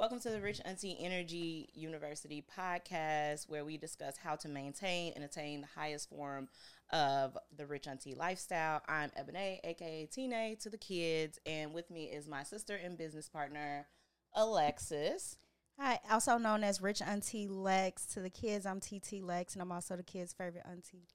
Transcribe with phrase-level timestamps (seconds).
[0.00, 5.22] Welcome to the Rich Auntie Energy University podcast, where we discuss how to maintain and
[5.22, 6.48] attain the highest form
[6.90, 8.80] of the Rich Auntie lifestyle.
[8.88, 13.28] I'm Ebony, aka Tine, to the kids, and with me is my sister and business
[13.28, 13.88] partner,
[14.34, 15.36] Alexis.
[15.78, 18.06] Hi, also known as Rich Auntie Lex.
[18.14, 21.08] To the kids, I'm TT Lex, and I'm also the kids' favorite auntie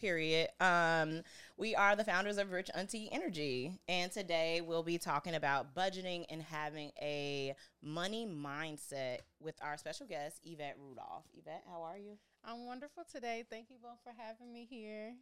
[0.00, 0.48] period.
[0.60, 1.22] Um,
[1.58, 6.24] we are the founders of Rich Auntie Energy, and today we'll be talking about budgeting
[6.30, 11.24] and having a money mindset with our special guest, Evette Rudolph.
[11.36, 12.16] Evette, how are you?
[12.44, 13.44] I'm wonderful today.
[13.50, 15.12] Thank you both for having me here.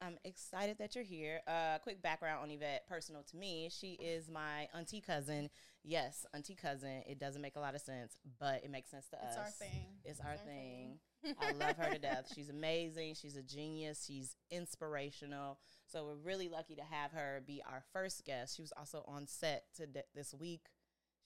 [0.00, 1.42] I'm excited that you're here.
[1.46, 3.68] Uh, quick background on Evette, personal to me.
[3.70, 5.50] She is my auntie cousin.
[5.84, 7.02] Yes, auntie cousin.
[7.06, 9.48] It doesn't make a lot of sense, but it makes sense to it's us.
[9.48, 9.86] It's our thing.
[10.04, 10.46] It's our, our thing.
[10.46, 10.98] thing.
[11.40, 12.30] I love her to death.
[12.34, 13.14] She's amazing.
[13.14, 14.04] She's a genius.
[14.06, 15.58] She's inspirational.
[15.86, 18.56] So we're really lucky to have her be our first guest.
[18.56, 20.66] She was also on set to this week.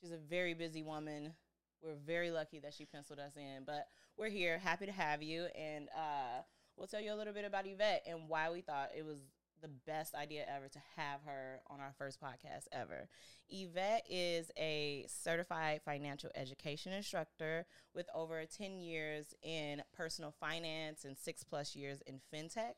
[0.00, 1.34] She's a very busy woman.
[1.82, 3.86] We're very lucky that she penciled us in, but
[4.16, 6.42] we're here, happy to have you, and uh,
[6.77, 9.19] we'll tell you a little bit about Evette and why we thought it was
[9.62, 13.08] the best idea ever to have her on our first podcast ever.
[13.52, 21.16] Evette is a certified financial education instructor with over 10 years in personal finance and
[21.16, 22.74] six plus years in fintech.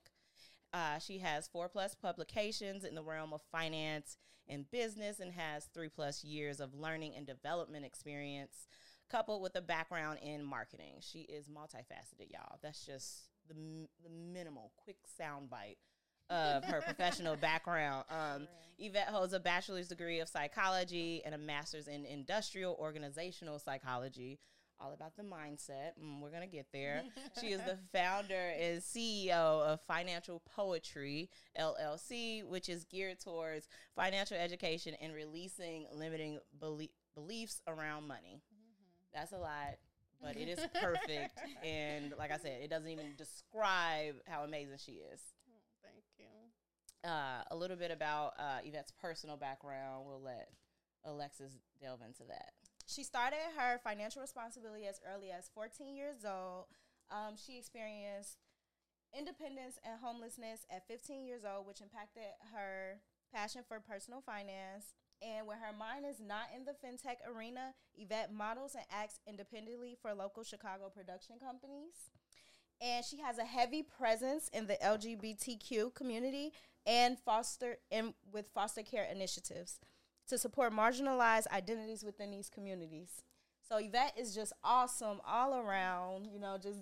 [0.72, 5.64] Uh, she has four plus publications in the realm of finance and business and has
[5.72, 8.66] three plus years of learning and development experience,
[9.10, 10.96] coupled with a background in marketing.
[11.00, 12.58] She is multifaceted, y'all.
[12.62, 13.54] That's just the,
[14.02, 15.76] the minimal, quick soundbite
[16.30, 18.04] of her professional background.
[18.10, 18.46] Um,
[18.80, 24.38] Evette holds a bachelor's degree of psychology and a master's in industrial organizational psychology.
[24.80, 25.90] All about the mindset.
[26.00, 27.02] Mm, we're to get there.
[27.40, 34.36] she is the founder and CEO of Financial PoeTree LLC, which is geared towards financial
[34.36, 38.40] education and releasing limiting belie- beliefs around money.
[38.54, 39.18] Mm-hmm.
[39.18, 39.78] That's a lot
[40.20, 41.38] but it is perfect.
[41.64, 45.20] and like I said, it doesn't even describe how amazing she is.
[47.04, 50.04] Uh, a little bit about uh, Evette's personal background.
[50.04, 50.48] We'll let
[51.04, 52.52] Alexis delve into that.
[52.86, 56.64] She started her financial responsibility as early as 14 years old.
[57.10, 58.38] Um, she experienced
[59.16, 62.98] independence and homelessness at 15 years old, which impacted her
[63.32, 64.94] passion for personal finance.
[65.22, 69.96] And when her mind is not in the fintech arena, Evette models and acts independently
[70.00, 72.10] for local Chicago production companies
[72.80, 76.52] and she has a heavy presence in the LGBTQ community
[76.88, 79.78] and foster and with foster care initiatives
[80.26, 83.22] to support marginalized identities within these communities.
[83.68, 86.80] So Evette is just awesome all around, you know, just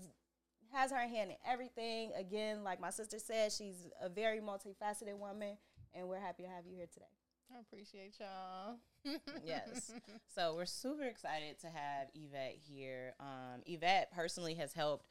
[0.72, 2.12] has her hand in everything.
[2.16, 5.56] Again, like my sister said, she's a very multifaceted woman
[5.92, 7.06] and we're happy to have you here today.
[7.54, 8.76] I appreciate y'all.
[9.44, 9.92] yes.
[10.34, 13.14] So we're super excited to have Evette here.
[13.20, 15.06] Um, Evette personally has helped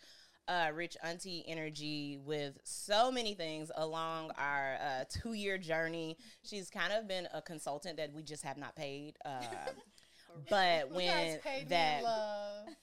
[0.47, 6.17] uh, Rich Auntie Energy with so many things along our uh, two year journey.
[6.43, 9.15] She's kind of been a consultant that we just have not paid.
[9.25, 11.39] Uh, but when
[11.69, 12.03] that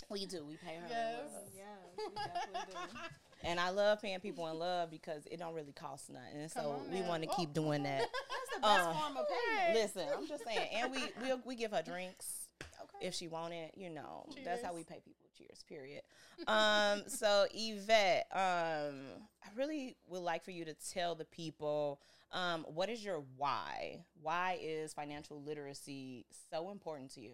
[0.09, 0.87] we do, we pay her.
[0.89, 1.19] Yes,
[1.55, 1.67] yes,
[1.99, 2.99] we definitely do.
[3.45, 6.49] And I love paying people in love because it don't really cost nothing.
[6.55, 8.01] Come so we want to keep doing that.
[8.01, 9.75] That's the best uh, form of payment.
[9.75, 12.42] Listen, I'm just saying, and we we we give her drinks
[12.83, 13.07] okay.
[13.07, 13.71] if she wanted.
[13.75, 14.45] You know, Cheers.
[14.45, 16.03] that's how we pay people cheers, period.
[16.47, 19.01] um, so Evette, um,
[19.45, 22.01] I really would like for you to tell the people
[22.33, 24.05] um, what is your why?
[24.21, 27.33] Why is financial literacy so important to you?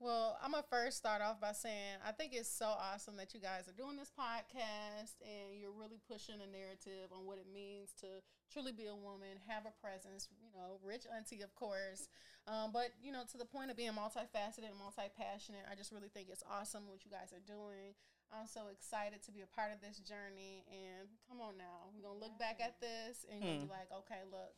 [0.00, 3.40] Well, I'm gonna first start off by saying I think it's so awesome that you
[3.40, 7.92] guys are doing this podcast and you're really pushing a narrative on what it means
[8.00, 12.08] to truly be a woman, have a presence, you know, rich auntie, of course.
[12.48, 15.92] Um, but, you know, to the point of being multifaceted and multi passionate, I just
[15.92, 17.92] really think it's awesome what you guys are doing.
[18.32, 20.64] I'm so excited to be a part of this journey.
[20.72, 23.76] And come on now, we're gonna look back at this and you'll be hmm.
[23.76, 24.56] like, okay, look,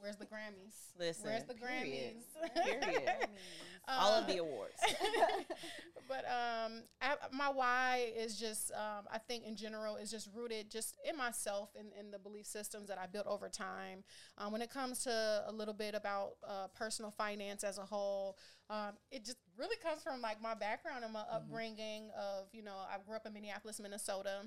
[0.00, 0.74] Where's the Grammys?
[0.98, 2.16] Listen, where's the period.
[2.42, 2.80] Grammys?
[2.80, 3.28] period.
[3.86, 4.80] All of the awards.
[6.08, 10.70] but um, I, my why is just um, I think in general is just rooted
[10.70, 14.04] just in myself and in, in the belief systems that I built over time.
[14.38, 18.38] Um, when it comes to a little bit about uh, personal finance as a whole,
[18.70, 21.36] um, it just really comes from like my background and my mm-hmm.
[21.36, 24.42] upbringing of you know I grew up in Minneapolis, Minnesota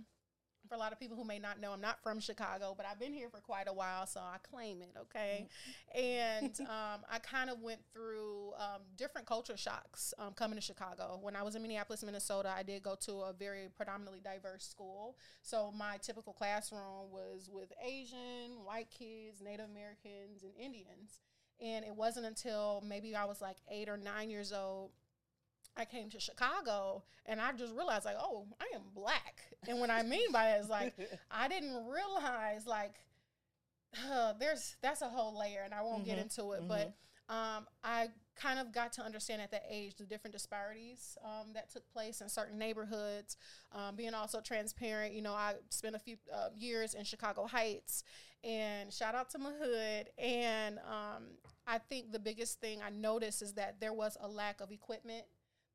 [0.68, 3.00] for a lot of people who may not know, I'm not from Chicago, but I've
[3.00, 5.48] been here for quite a while, so I claim it, okay?
[5.94, 11.20] and um, I kind of went through um, different culture shocks um, coming to Chicago.
[11.22, 15.18] When I was in Minneapolis, Minnesota, I did go to a very predominantly diverse school.
[15.42, 21.22] So my typical classroom was with Asian, white kids, Native Americans, and Indians.
[21.62, 24.92] And it wasn't until maybe I was like eight or nine years old
[25.76, 29.42] I came to Chicago and I just realized like, oh, I am black.
[29.68, 30.94] And what I mean by that is like
[31.32, 32.96] I didn't realize like
[34.12, 36.94] uh, there's that's a whole layer and I won't get Mhm, into it, but
[37.30, 41.70] um, I kind of got to understand at that age the different disparities um, that
[41.72, 43.38] took place in certain neighborhoods.
[43.72, 48.04] Um, being also transparent, you know, I spent a few uh, years in Chicago Heights,
[48.44, 50.10] and shout out to my hood.
[50.18, 51.24] And um,
[51.68, 55.24] I think the biggest thing I noticed is that there was a lack of equipment.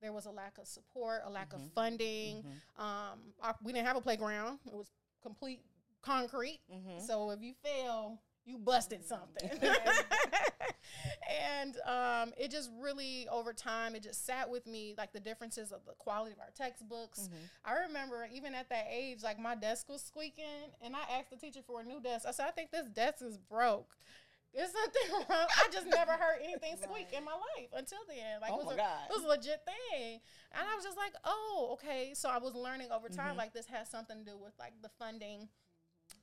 [0.00, 1.72] There was a lack of support, a lack of Mhm.
[1.72, 2.42] funding.
[2.42, 2.80] Mhm.
[2.82, 4.90] Um, we didn't have a playground; it was
[5.22, 5.64] complete
[6.02, 6.60] concrete.
[6.70, 7.00] Mhm.
[7.06, 9.50] So if you fail, you busted something.
[11.28, 15.72] and um, it just really, over time, it just sat with me like the differences
[15.72, 17.28] of the quality of our textbooks.
[17.28, 17.48] Mhm.
[17.64, 21.36] I remember even at that age, like my desk was squeaking, and I asked the
[21.36, 22.24] teacher for a new desk.
[22.26, 23.96] I said, I think this desk is broke.
[24.54, 25.46] There's something wrong.
[25.48, 28.40] I just never heard anything squeak in my life until then.
[28.40, 30.20] Like Oh it, was a, it was a legit thing.
[30.52, 32.12] And I was just like, oh, okay.
[32.14, 33.38] So I was learning over time, Mhm.
[33.38, 35.48] like this has something to do with like the funding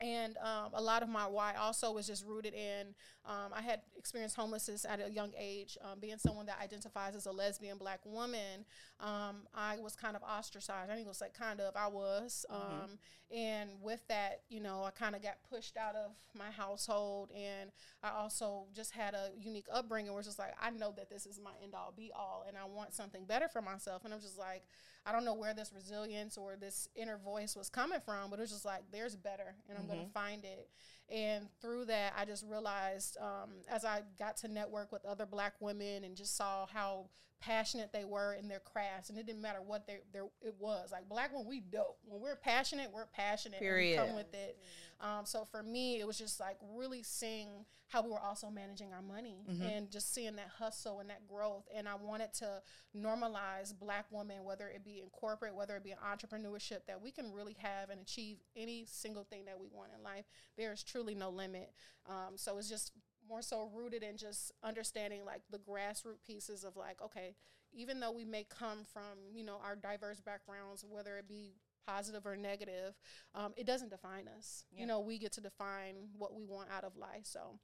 [0.01, 2.87] and um, a lot of my why also was just rooted in
[3.25, 7.25] um, i had experienced homelessness at a young age um, being someone that identifies as
[7.25, 8.65] a lesbian black woman
[8.99, 10.89] um, i was kind of ostracized.
[10.89, 12.97] I think it was like kind of i was um,
[13.35, 17.71] and with that you know i kind of got pushed out of my household and
[18.03, 21.25] i also just had a unique upbringing where it's just like i know that this
[21.25, 24.05] is my end all be all and i want something better for myself.
[24.05, 24.63] And i'm just like
[25.05, 28.41] I don't know where this resilience or this inner voice was coming from, but it
[28.41, 30.13] was just like, there's better, and I'm going to mm-hmm.
[30.13, 30.69] find it.
[31.09, 35.53] And through that, I just realized um, as I got to network with other black
[35.59, 37.09] women and just saw how
[37.39, 40.91] passionate they were in their crafts, and it didn't matter what their, their it was.
[40.91, 41.97] Like black women, we dope.
[42.05, 43.59] When we're passionate, we're passionate.
[43.59, 43.99] Period.
[43.99, 44.57] come with it.
[44.99, 48.93] Um, so for me, it was just like really seeing how we were also managing
[48.93, 51.65] our money and just seeing that hustle and that growth.
[51.73, 52.61] And I wanted to
[52.97, 57.11] normalize black women, whether it be in corporate, whether it be in entrepreneurship, that we
[57.11, 60.25] can really have and achieve any single thing that we want in life.
[60.57, 61.71] There is truly no limit.
[62.07, 62.91] Um, so it's just
[63.27, 67.35] more so rooted in just understanding like the grassroots pieces of like, okay,
[67.73, 71.55] even though we may come from, you know, our diverse backgrounds, whether it be
[71.85, 72.93] positive or negative,
[73.33, 74.63] um, it doesn't define us.
[74.71, 74.81] Yeah.
[74.81, 77.23] You know, we get to define what we want out of life.
[77.23, 77.59] So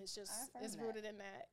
[0.00, 0.82] it's just it's that.
[0.82, 1.48] rooted in that.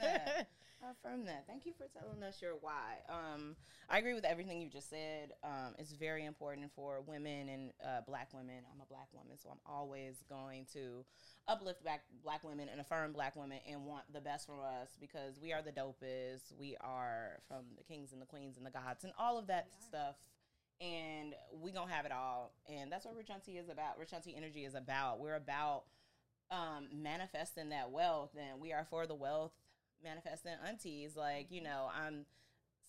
[0.00, 0.48] That.
[0.82, 1.44] I affirm that.
[1.46, 2.98] Thank you for telling us your why.
[3.08, 3.56] Um,
[3.88, 5.32] I agree with everything you just said.
[5.42, 8.62] Um, it's very important for women and uh, black women.
[8.72, 11.04] I'm a black woman, so I'm always going to
[11.48, 15.40] uplift back black women and affirm black women and want the best for us because
[15.40, 16.52] we are the dopest.
[16.58, 19.68] We are from the kings and the queens and the gods and all of that
[19.86, 20.16] stuff.
[20.78, 23.98] And we gonna have it all, and that's what Rich Auntie is about.
[23.98, 25.20] Rich Auntie Energy is about.
[25.20, 25.84] We're about
[26.50, 29.52] um, manifesting that wealth, and we are for the wealth
[30.02, 31.16] manifesting aunties.
[31.16, 32.26] Like, you know, I'm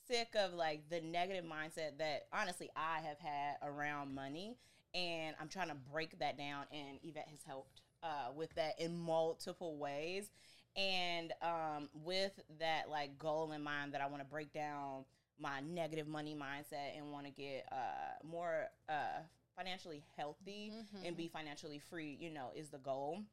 [0.08, 4.58] sick of like the negative mindset that honestly I have had around money,
[4.94, 6.66] and I'm trying to break that down.
[6.72, 10.32] And Evette has helped uh, with that in multiple ways.
[10.76, 15.06] And um, with that like goal in mind, that I want to break down
[15.40, 19.22] my negative money mindset and want to get uh, more uh,
[19.56, 20.72] financially healthy
[21.04, 22.16] and be financially free.
[22.20, 23.24] You know, is the goal.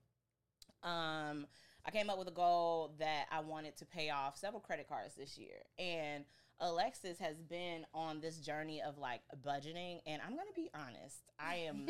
[0.82, 1.46] Um,
[1.86, 5.14] I came up with a goal that I wanted to pay off several credit cards
[5.16, 5.56] this year.
[5.78, 6.24] And
[6.60, 10.00] Alexis has been on this journey of like budgeting.
[10.06, 11.86] And I'm going to be honest, I am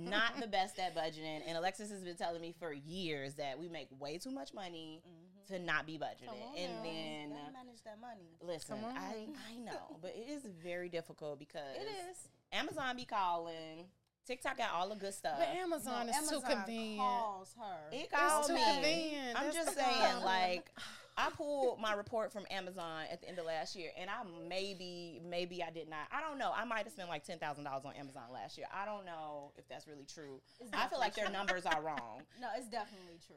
[0.08, 1.40] not the best at budgeting.
[1.46, 5.02] And Alexis has been telling me for years that we make way too much money
[5.06, 5.54] mm-hmm.
[5.54, 6.28] to not be budgeting.
[6.28, 7.30] On and then.
[7.52, 8.36] Manage that money.
[8.40, 9.26] Listen, I.
[9.50, 12.28] I know, but it is very difficult because It is.
[12.52, 13.86] Amazon be calling,
[14.28, 15.38] TikTok got all the good stuff.
[15.38, 16.98] But Amazon No, is too Amazon convenient.
[17.00, 17.96] Calls her.
[17.96, 18.62] It called too me.
[18.74, 19.38] convenient.
[19.38, 20.24] I'm That's just saying, problem.
[20.24, 20.70] like,
[21.16, 24.16] I pulled my report from Amazon at the end of last year, and I
[24.46, 26.08] maybe, maybe I did not.
[26.12, 26.52] I don't know.
[26.54, 28.66] I might have spent like ten thousand dollars on Amazon last year.
[28.72, 30.40] I don't know if that's really true.
[30.74, 32.22] I feel like their numbers are wrong.
[32.40, 33.36] No, it's definitely true.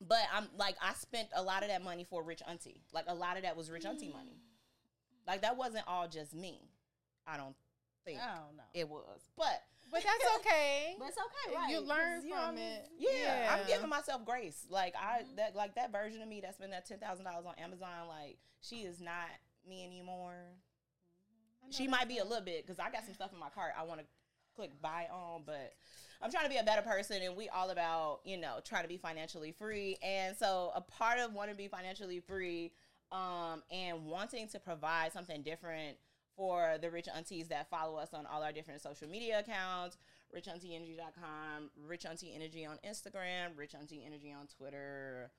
[0.00, 2.80] But I'm like, I spent a lot of that money for Rich Auntie.
[2.92, 4.14] Like, a lot of that was Rich Auntie mm.
[4.14, 4.40] money.
[5.26, 6.62] Like, that wasn't all just me.
[7.26, 7.54] I don't
[8.04, 8.64] think I don't know.
[8.74, 9.20] it was.
[9.36, 10.94] But But that's okay.
[10.98, 11.70] but it's okay, right?
[11.70, 12.88] You learn you from it.
[12.98, 14.66] Yeah, I'm giving myself grace.
[14.70, 15.36] Like I Mm-hmm.
[15.36, 18.08] that like that version of me that spent that ten thousand dollars on Amazon.
[18.08, 19.28] Like she is not
[19.68, 20.54] me anymore.
[21.70, 23.84] She might be a little bit because I got some stuff in my cart I
[23.84, 24.06] want to
[24.56, 25.74] click buy on, but
[26.22, 28.88] I'm trying to be a better person, and we all about you know trying to
[28.88, 29.96] be financially free.
[30.02, 32.72] And so a part of wanting to be financially free,
[33.12, 35.96] um, and wanting to provide something different
[36.36, 39.98] for the rich aunties that follow us on all our different social media accounts.
[40.34, 45.32] Richauntienergy.com rich auntie energy on instagram rich auntie energy on twitter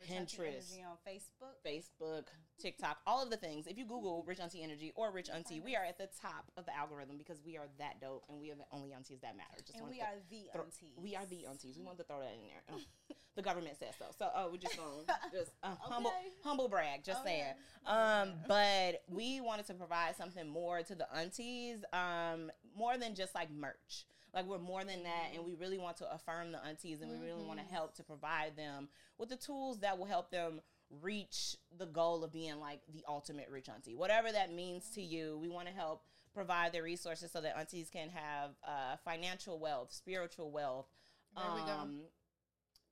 [0.00, 0.72] Rich Pinterest.
[0.84, 1.54] On Facebook.
[1.66, 2.24] Facebook,
[2.60, 3.66] TikTok, all of the things.
[3.66, 6.64] If you Google Rich Auntie Energy or Rich Auntie, we are at the top of
[6.66, 9.56] the algorithm because we are that dope and we are the only aunties that matter.
[9.66, 10.92] Just And we are the throw- aunties.
[10.96, 11.76] We are the aunties.
[11.78, 12.62] We want to throw that in there.
[12.72, 14.06] Oh, the government says so.
[14.18, 16.12] So oh, we're just gonna just uh, humble
[16.42, 17.04] humble brag.
[17.04, 17.42] Just Okay.
[17.44, 17.54] saying.
[17.86, 21.84] Um, but we wanted to provide something more to the aunties.
[21.92, 24.06] Um, more than just like merch.
[24.36, 27.16] Like we're more than that, and we really want to affirm the aunties, and we
[27.26, 28.88] really want to help to provide them
[29.18, 30.60] with the tools that will help them
[31.02, 33.94] reach the goal of being like the ultimate rich auntie.
[33.94, 36.02] Whatever that means to you, we want to help
[36.34, 40.86] provide the resources so that aunties can have uh, financial wealth, spiritual wealth,
[41.34, 42.00] um,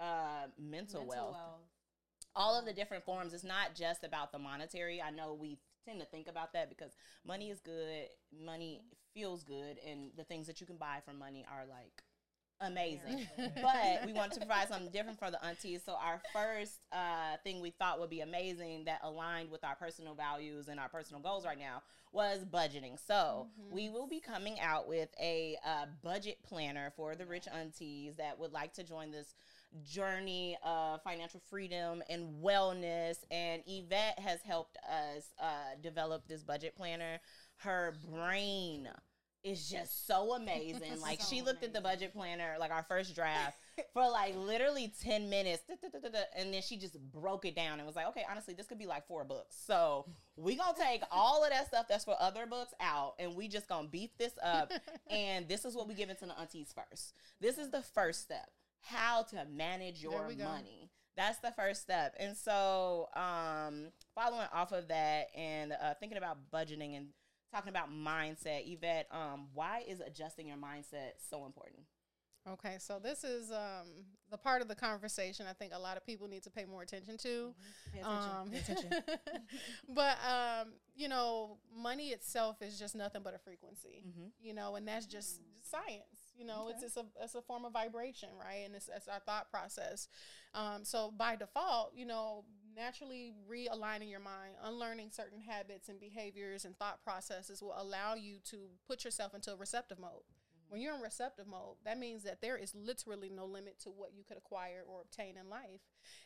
[0.00, 1.60] uh, mental, Mental wealth, wealth.
[2.34, 3.34] all of the different forms.
[3.34, 5.02] It's not just about the monetary.
[5.02, 6.92] I know we tend to think about that because
[7.26, 8.06] money is good,
[8.42, 8.80] money
[9.14, 12.02] feels good, and the things that you can buy for money are like
[12.60, 13.26] amazing.
[13.62, 15.82] but we want to provide something different for the aunties.
[15.84, 20.14] So our first uh, thing we thought would be amazing that aligned with our personal
[20.14, 22.96] values and our personal goals right now was budgeting.
[23.06, 28.16] So we will be coming out with a uh, budget planner for the rich aunties
[28.16, 29.34] that would like to join this
[29.82, 33.16] journey of financial freedom and wellness.
[33.30, 37.18] And Evette has helped us uh, develop this budget planner.
[37.64, 38.88] Her brain
[39.44, 41.00] is just so amazing.
[41.02, 43.58] like So she looked at the budget planner, like our first draft,
[43.92, 45.62] for like literally 10 minutes.
[45.68, 48.54] da, da, da, And then she just broke it down and was like, okay, honestly,
[48.54, 49.56] this could be like four books.
[49.66, 50.06] So
[50.36, 53.68] we gonna take all of that stuff that's for other books out and we just
[53.68, 54.72] gonna beef this up.
[55.10, 57.12] and this is what we give it to the aunties first.
[57.40, 58.50] This is the first step.
[58.80, 60.90] How to manage your money.
[61.16, 62.16] That's the first step.
[62.18, 67.06] And so, um, following off of that and uh, thinking about budgeting and
[67.54, 71.82] talking about mindset, Evette, um, why is adjusting your mindset so important?
[72.46, 73.86] Okay, so this is um,
[74.30, 76.82] the part of the conversation I think a lot of people need to pay more
[76.82, 77.54] attention to.
[77.92, 78.30] Pay attention.
[78.30, 78.90] Um, Pay attention.
[79.94, 84.04] but um, you know, money itself is just nothing but a frequency.
[84.06, 84.30] Mhm.
[84.42, 86.34] You know, and that's just science.
[86.36, 88.64] You know, it's it's a it's a form of vibration, right?
[88.66, 90.08] And it's, it's our thought process.
[90.54, 92.44] Um, so by default, you know,
[92.76, 98.38] naturally realigning your mind, unlearning certain habits and behaviors and thought processes will allow you
[98.50, 100.10] to put yourself into a receptive mode.
[100.10, 100.72] Mm-hmm.
[100.72, 104.12] When you're in receptive mode, that means that there is literally no limit to what
[104.14, 105.80] you could acquire or obtain in life.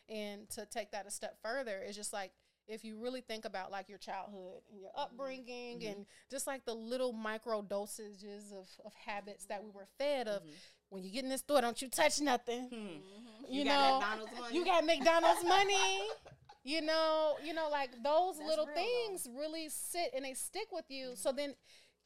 [0.07, 2.31] And to take that a step further it's just like
[2.69, 5.01] if you really think about like your childhood and your mm-hmm.
[5.01, 5.91] upbringing mm-hmm.
[5.91, 10.43] and just like the little micro dosages of, of habits that we were fed of
[10.89, 13.53] when you get in this store don't you touch nothing Hmm.
[13.53, 14.55] you, got know McDonald's money?
[14.55, 15.99] you got mcdonald's money
[16.63, 20.67] you know you know like those That's little real, things really sit and they stick
[20.71, 21.55] with you so then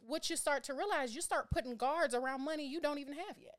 [0.06, 3.38] what you start to realize you start putting guards around money you don't even have
[3.40, 3.56] yet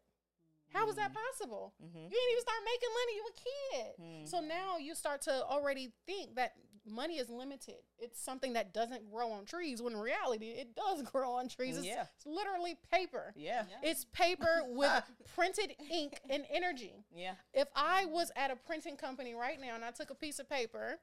[0.74, 1.22] how is that mm-hmm.
[1.30, 1.72] possible?
[1.78, 1.96] Mm-hmm.
[1.96, 3.12] You didn't even start making money.
[3.14, 4.28] You a kid.
[4.28, 6.54] So now you start to already think that
[6.86, 7.76] money is limited.
[7.98, 11.76] It's something that doesn't grow on trees when in reality it does grow on trees.
[11.76, 12.06] It's, Yeah.
[12.16, 13.32] it's literally paper.
[13.36, 13.64] Yeah.
[13.82, 17.04] It's paper with printed ink and energy.
[17.14, 17.34] Yeah.
[17.52, 20.48] If I was at a printing company right now and I took a piece of
[20.48, 20.98] paper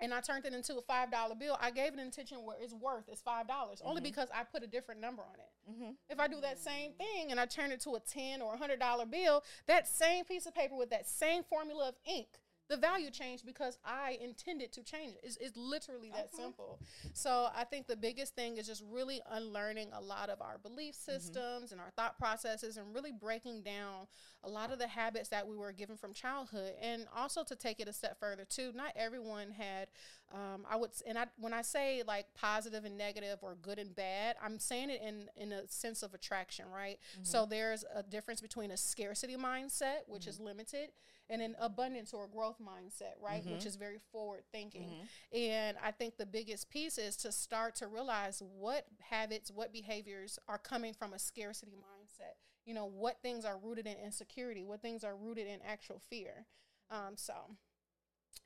[0.00, 2.56] and I turned it into a five dollar bill, I gave it an intention where
[2.60, 4.04] it's worth is five dollars only mm-hmm.
[4.04, 5.70] because I put a different number on it.
[5.70, 5.90] Mm-hmm.
[6.10, 8.56] If I do that same thing and I turn it to a ten or a
[8.58, 12.28] hundred dollar bill, that same piece of paper with that same formula of ink,
[12.68, 15.20] the value changed because I intended to change it.
[15.22, 16.80] It's, it's literally that simple.
[17.12, 20.94] So I think the biggest thing is just really unlearning a lot of our belief
[20.94, 21.12] mm-hmm.
[21.12, 24.06] systems and our thought processes and really breaking down
[24.42, 26.72] a lot of the habits that we were given from childhood.
[26.80, 29.88] And also to take it a step further too, not everyone had,
[30.32, 33.94] um, I would, and I, when I say like positive and negative or good and
[33.94, 36.98] bad, I'm saying it in, in a sense of attraction, right?
[37.22, 37.50] So mm-hmm.
[37.50, 40.46] there's a difference between a scarcity mindset, which is mm-hmm.
[40.46, 40.90] limited,
[41.28, 43.42] and an abundance or growth mindset, right?
[43.54, 44.92] Which is very forward thinking.
[45.32, 50.38] And I think the biggest piece is to start to realize what habits, what behaviors
[50.48, 52.36] are coming from a scarcity mindset.
[52.64, 56.46] You know, what things are rooted in insecurity, what things are rooted in actual fear.
[56.90, 57.34] Um, so,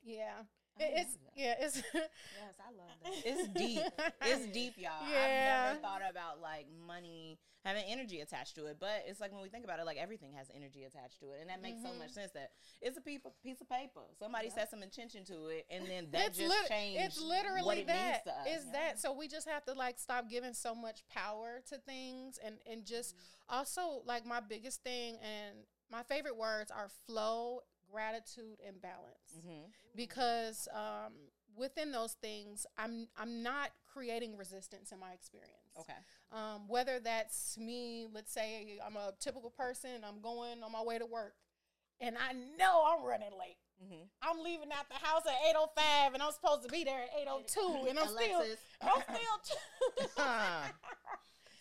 [0.02, 0.42] yeah.
[0.79, 3.12] It's yeah, it's yes, I love that.
[3.25, 3.83] It's deep.
[4.23, 4.93] It's deep, y'all.
[5.11, 5.67] Yeah.
[5.69, 9.43] I've never thought about like money having energy attached to it, but it's like when
[9.43, 11.89] we think about it, like everything has energy attached to it, and that makes so
[11.91, 11.99] Mm-hmm.
[11.99, 12.33] much sense.
[12.33, 12.50] That
[12.81, 14.00] it's a piece of, piece of paper.
[14.19, 17.03] Somebody set some intention to it, and then that it's just lit- changed.
[17.03, 18.07] It's literally it that.
[18.07, 18.59] means to us.
[18.65, 19.12] Is that so?
[19.12, 23.15] We just have to like stop giving so much power to things, and and just
[23.15, 23.59] Mm-hmm.
[23.59, 25.57] also like my biggest thing and
[25.91, 29.35] my favorite words are flow, gratitude, and balance.
[29.38, 29.70] Mhm.
[29.94, 31.12] Because um,
[31.56, 35.75] within those things, I'm I'm not creating resistance in my experience.
[35.78, 35.99] Okay.
[36.32, 40.99] Um, whether that's me, let's say I'm a typical person, I'm going on my way
[40.99, 41.35] to work,
[42.00, 43.56] and I know I'm running late.
[43.82, 44.09] Mhm.
[44.23, 47.87] I'm leaving out the house at 8:05, and I'm supposed to be there at 8:02,
[47.88, 48.44] and I'm still,
[48.82, 49.56] I'm still.
[50.16, 50.68] Huh.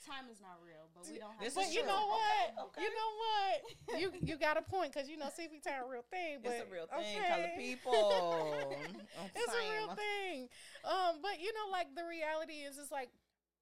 [0.06, 1.42] Time is not real, but we don't have.
[1.42, 2.48] This But you know what?
[2.68, 2.82] Okay.
[2.84, 4.00] You know what?
[4.00, 6.40] You you got a point because you know CP time real thing.
[6.44, 7.30] But it's a real thing, okay.
[7.30, 8.66] color people.
[9.20, 10.50] I'm It's a real thing.
[10.84, 13.10] Um, but you know, like the reality is, it's like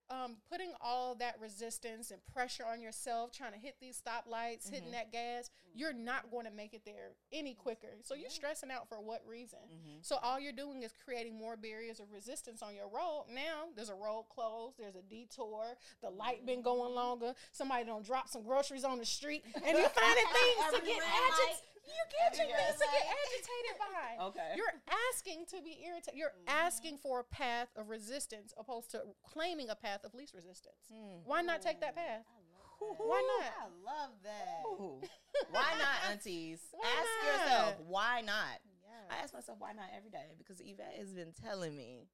[0.10, 4.90] um, putting all that resistance and pressure on yourself, trying to hit these stoplights, hitting
[4.90, 4.94] Mhm.
[4.94, 5.50] that gas.
[5.74, 7.98] You're not going to make it there any quicker.
[8.04, 9.60] So you're stressing out for what reason?
[9.70, 10.06] Mhm.
[10.06, 13.26] So all you're doing is creating more barriers of resistance on your road.
[13.30, 17.36] Now there's a road closed, there's a detour, the light been going longer.
[17.52, 21.64] Somebody don't drop some groceries on the street, and you're finding things to get agitated.
[21.88, 24.10] You get Every your things to get agitated by.
[24.28, 24.54] Okay.
[24.56, 24.74] You're
[25.14, 26.18] asking to be irritated.
[26.18, 30.76] You're asking for a path of resistance opposed to claiming a path of least resistance.
[30.92, 31.22] Hmm.
[31.24, 32.26] Why not take that path?
[32.28, 32.42] I
[32.84, 33.06] love that.
[33.08, 33.54] Why not?
[33.58, 35.52] I love that.
[35.52, 36.60] Why not, aunties?
[36.72, 37.26] Why ask not?
[37.32, 38.60] yourself, why not?
[38.84, 39.06] Yes.
[39.10, 40.34] I ask myself, why not every day?
[40.38, 42.08] Because Evette has been telling me,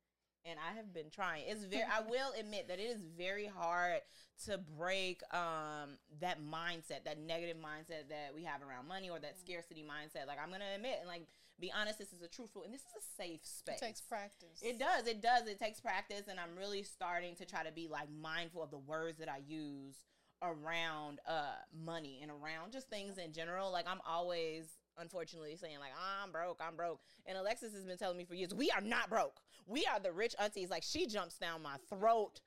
[0.46, 1.44] and I have been trying.
[1.48, 1.84] It's very.
[1.84, 4.02] I will admit that it is very hard
[4.46, 9.40] to break um, that mindset, that negative mindset that we have around money, or that
[9.40, 10.28] scarcity mindset.
[10.28, 11.28] Like I'm gonna admit and like
[11.60, 12.00] be honest.
[12.00, 13.82] This is a truthful, and this is a safe space.
[13.82, 14.62] It takes practice.
[14.62, 15.08] It does.
[15.08, 15.48] It does.
[15.48, 18.80] It takes practice, and I'm really starting to try to be like mindful of the
[18.80, 19.96] words that I use
[20.42, 23.72] around uh money and around just things in general.
[23.72, 24.66] Like I'm always
[24.98, 27.00] unfortunately saying like I'm broke, I'm broke.
[27.26, 29.40] And Alexis has been telling me for years, we are not broke.
[29.68, 30.70] We are the rich aunties.
[30.70, 32.42] Like she jumps down my throat,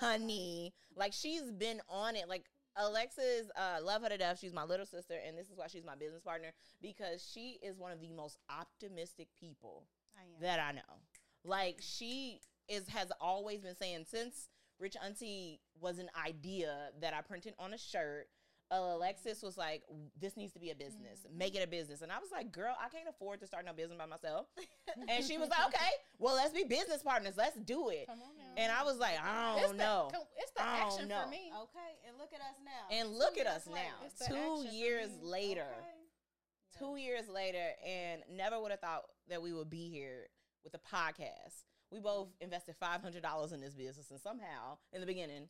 [0.00, 0.74] honey.
[0.96, 2.28] Like she's been on it.
[2.28, 2.44] Like
[2.76, 4.38] Alexis, uh, love her to death.
[4.40, 7.76] She's my little sister, and this is why she's my business partner because she is
[7.76, 11.00] one of the most optimistic people I that I know.
[11.44, 14.48] Like she is has always been saying since
[14.78, 18.28] Rich Auntie was an idea that I printed on a shirt.
[18.70, 19.82] Uh, Alexis was like,
[20.20, 21.26] "This needs to be a business.
[21.34, 23.72] Make it a business." And I was like, "Girl, I can't afford to start no
[23.72, 24.46] business by myself."
[25.08, 27.34] and she was like, "Okay, well, let's be business partners.
[27.36, 28.62] Let's do it." Come on now.
[28.62, 31.22] And I was like, "I don't the, know." come- it's the action know.
[31.24, 31.50] for me.
[31.62, 32.96] Okay, and look at us now.
[32.96, 35.62] And Two look at us now, two years later.
[35.62, 36.78] Okay.
[36.78, 40.28] two years later and never would have thought that we would be here
[40.62, 41.64] with a podcast.
[41.90, 45.48] We both invested five hundred dollars in this business, and somehow in the beginning,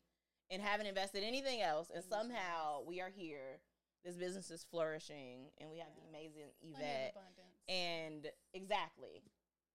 [0.51, 3.59] and haven't invested anything else, and somehow we are here.
[4.03, 7.11] This business is flourishing, and we have the amazing Evette.
[7.67, 9.21] And exactly,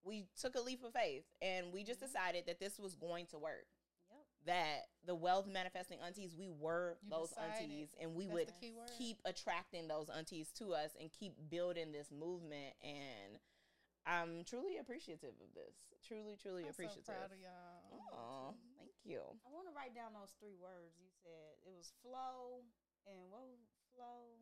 [0.02, 2.06] we took a leap of faith, and we just Mhm.
[2.06, 3.66] decided that this was going to work.
[4.10, 4.26] Yep.
[4.46, 7.62] That the wealth manifesting aunties, we were You those decided.
[7.62, 8.88] aunties, and we That's would the key word.
[8.96, 13.38] keep attracting those aunties to us and keep building this movement and
[14.06, 15.74] I'm truly appreciative of this.
[16.02, 17.06] Truly, truly I'm appreciative.
[17.06, 18.52] so proud of y'all.
[18.52, 18.73] Thank
[19.04, 19.22] you.
[19.44, 21.60] I want to write down those three words you said.
[21.64, 22.64] It was flow
[23.06, 23.60] and what?
[23.94, 24.40] Flow,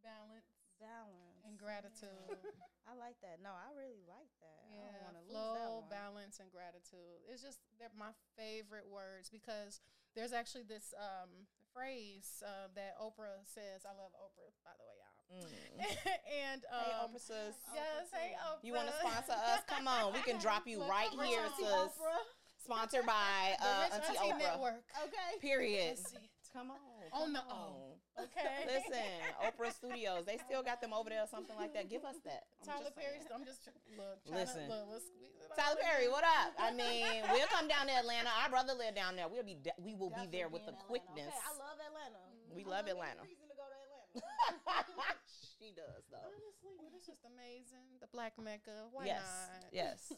[0.00, 0.48] Balance
[0.80, 2.38] balance, and gratitude.
[2.90, 3.40] I like that.
[3.40, 4.60] No, I really like that.
[4.68, 7.24] I don't Yeah, want to lose that flow, balance, and gratitude.
[7.30, 9.80] It's just they're my favorite words because
[10.12, 13.88] there's actually this um, phrase uh, that Oprah says.
[13.88, 15.12] I love Oprah, by the way, y'all.
[15.32, 15.48] Mm.
[16.52, 18.60] and um, hey, Oprah says, yes, hey Oprah.
[18.60, 19.64] You want to sponsor us?
[19.66, 21.72] Come on, we can drop you right here, Auntie sis.
[21.72, 22.20] Oprah.
[22.64, 24.38] Sponsored by The uh, Rich Auntie Auntie Oprah.
[24.38, 24.84] Network.
[25.04, 25.30] Okay.
[25.40, 25.96] Period.
[26.00, 26.30] That's it.
[26.54, 26.80] Come on.
[27.12, 27.98] On the come O.
[28.14, 28.64] Okay.
[28.70, 29.10] Listen,
[29.42, 31.90] Oprah Studios, they still got them over there or something like that.
[31.90, 32.46] Give us that.
[32.62, 33.18] I'm Tyler Perry.
[33.28, 34.22] I'm just look.
[34.30, 34.70] Listen.
[34.70, 35.02] To, look,
[35.58, 36.54] Tyler Perry, what up?
[36.56, 38.30] I mean, we'll come down to Atlanta.
[38.42, 39.26] Our brother live down there.
[39.26, 41.34] We'll be de- we will be there with the Definitely quickness.
[41.34, 42.22] Okay, I love Atlanta.
[42.54, 43.22] We I love any Atlanta.
[43.26, 45.18] Reason to go to Atlanta.
[45.58, 46.22] she does though.
[46.22, 47.98] Honestly, but it's just amazing.
[47.98, 48.88] The Black Mecca.
[48.94, 49.74] Why yes, not?
[49.74, 50.14] yes.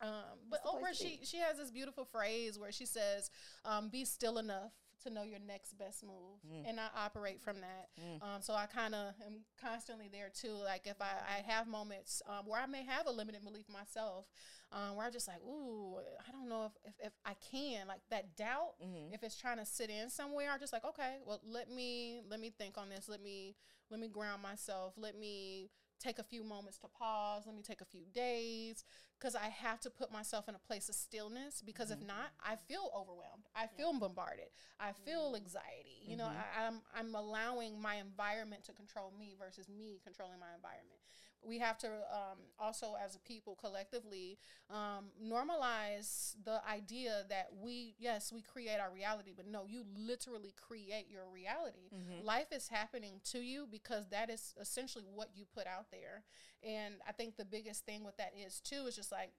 [0.00, 3.30] Um, but Oprah, she she has this beautiful phrase where she says,
[3.64, 6.64] um, "Be still enough to know your next best move," Mm.
[6.68, 7.88] and I operate from that.
[8.00, 8.22] Mm.
[8.22, 10.52] Um, so I kind of am constantly there too.
[10.52, 14.26] Like if I, I have moments um, where I may have a limited belief myself,
[14.72, 18.00] um, where I'm just like, "Ooh, I don't know if, if, if I can." Like
[18.10, 19.12] that doubt, Mhm.
[19.14, 22.40] if it's trying to sit in somewhere, I'm just like, "Okay, well, let me let
[22.40, 23.06] me think on this.
[23.08, 23.54] Let me
[23.90, 24.94] let me ground myself.
[24.96, 25.70] Let me."
[26.02, 28.86] take a few moments to pause let me take a few days
[29.20, 32.56] because I have to put myself in a place of stillness because if not, I
[32.56, 33.44] feel overwhelmed.
[33.54, 34.48] I feel bombarded.
[34.80, 36.00] I feel anxiety.
[36.06, 36.36] You know, Mhm.
[36.36, 41.00] I, I'm I'm allowing my environment to control me versus me controlling my environment.
[41.42, 47.94] We have to um, also, as a people, collectively um, normalize the idea that we,
[47.98, 51.90] yes, we create our reality, but no, you literally create your reality.
[51.92, 52.24] Mhm.
[52.24, 56.24] Life is happening to you because that is essentially what you put out there.
[56.62, 59.32] And I think the biggest thing with that is too is just like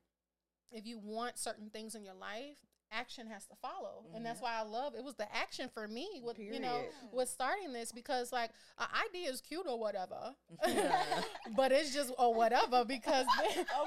[0.72, 2.58] if you want certain things in your life,
[2.92, 4.06] action has to follow.
[4.14, 4.46] And that's mm-hmm.
[4.46, 6.92] why i love it was the action for me with you know Period.
[7.12, 10.36] with starting this because like an idea is cute or whatever.
[11.56, 13.26] But it's just or whatever because
[13.56, 13.86] you know,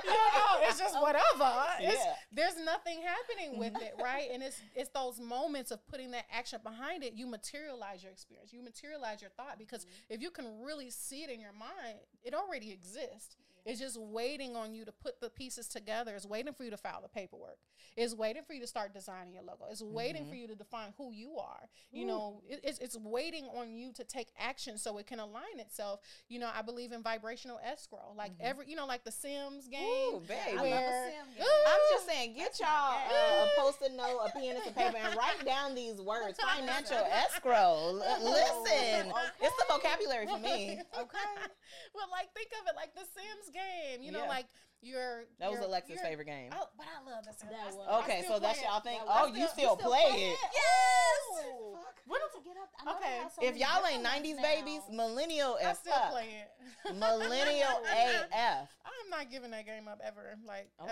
[0.63, 1.65] it's just whatever.
[1.81, 2.15] It's, Yeah.
[2.33, 3.83] there's nothing happening with mm-hmm.
[3.83, 4.29] it right?
[4.33, 8.53] And it's it's those moments of putting that action behind it you materialize your experience.
[8.53, 10.15] You materialize your thought because mm-hmm.
[10.15, 13.37] if you can really see it in your mind it already exists.
[13.65, 16.15] It's just waiting on you to put the pieces together.
[16.15, 17.57] It's waiting for you to file the paperwork.
[17.97, 19.67] It's waiting for you to start designing your logo.
[19.71, 21.69] It's waiting for you to define who you are.
[21.93, 25.59] You know, it, it's, it's waiting on you to take action so it can align
[25.59, 26.01] itself.
[26.29, 28.13] You know, I believe in vibrational escrow.
[28.17, 29.83] Like every, you know, like the Sims game.
[29.83, 30.37] Ooh, babe.
[30.51, 31.47] I love a where, Sim game.
[31.67, 35.17] I'm just saying, get y'all uh, a post-it note, a pen, and some paper, and
[35.17, 36.39] write down these words.
[36.57, 37.93] Financial escrow.
[37.93, 40.81] Listen, it's the vocabulary for me.
[40.95, 41.19] Okay.
[41.95, 44.03] well, like think of it like the Sims game.
[44.03, 44.29] You know, Yeah.
[44.29, 44.47] like
[44.85, 46.51] your That was your- Alexa's your- favorite game.
[46.55, 47.51] Oh, but I love the Sims.
[47.51, 48.03] That I still- was.
[48.05, 49.01] Okay, so that's play y'all think.
[49.05, 50.33] That Oh, I you still- still you still play play it?
[50.33, 50.39] it?
[50.55, 51.45] Yes.
[52.07, 52.69] When did you get up?
[52.85, 53.17] I Okay.
[53.35, 54.43] so If y'all ain't '90s now.
[54.43, 56.95] babies, millennial I still play it.
[56.95, 58.69] Millennial AF.
[58.85, 60.71] I'm not giving that game up ever, like.
[60.81, 60.91] Okay.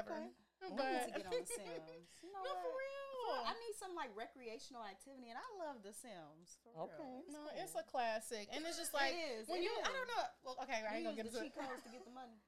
[0.65, 2.09] I But need to get on The Sims.
[2.23, 3.45] You know no, for real.
[3.45, 6.59] I need some like recreational activity, and I love The Sims.
[6.65, 6.95] For Okay.
[7.03, 7.25] Real.
[7.29, 9.71] no, it's a classic, and it's just like is, when it you.
[9.85, 10.25] I don't know.
[10.45, 12.41] Well, okay, I ain't gonna get use the into cheat codes to get the money.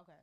[0.00, 0.18] Okay.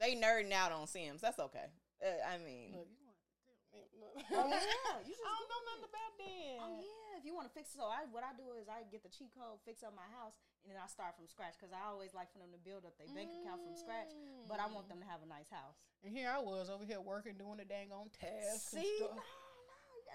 [0.00, 1.20] They nerding out on Sims.
[1.20, 1.68] That's okay.
[1.98, 4.30] Uh, I mean, Look, you want to tell me?
[4.30, 6.56] Oh yeah, you just I don't know nothing about that.
[6.62, 8.86] Oh yeah, if you want to fix it, so I what I do is I
[8.88, 11.74] get the cheat code, fix up my house, and then I start from scratch because
[11.74, 14.14] I always like for them to build up their bank account from scratch.
[14.46, 15.76] But I want them to have a nice house.
[16.06, 19.18] And here I was over here working, doing the dang on tasks and See, stuff.
[19.18, 19.26] no,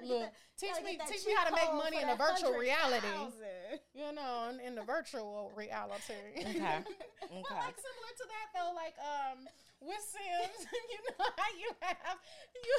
[0.01, 3.07] no, Look, teach me, teach me how to make money in a virtual reality.
[3.11, 3.83] 100,000.
[3.93, 6.17] You know, in, in the virtual reality.
[6.41, 6.81] Okay.
[6.81, 7.61] But Okay.
[7.61, 9.45] like similar to that though, like um
[9.85, 12.17] with Sims, you know how you have
[12.55, 12.77] you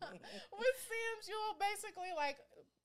[0.58, 2.36] with Sims, you'll basically like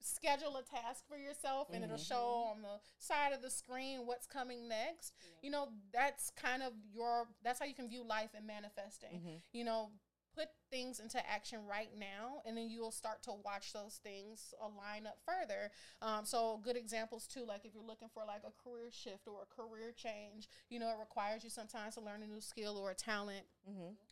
[0.03, 2.51] schedule a task for yourself and it'll show mm-hmm.
[2.51, 5.13] on the side of the screen what's coming next.
[5.41, 9.15] You know, that's kind of your that's how you can view life and manifesting.
[9.15, 9.35] Mm-hmm.
[9.53, 9.89] You know,
[10.35, 15.05] put things into action right now and then you'll start to watch those things align
[15.05, 15.69] up further
[16.01, 19.45] um, so good examples too like if you're looking for like a career shift or
[19.45, 22.89] a career change you know it requires you sometimes to learn a new skill or
[22.89, 23.45] a talent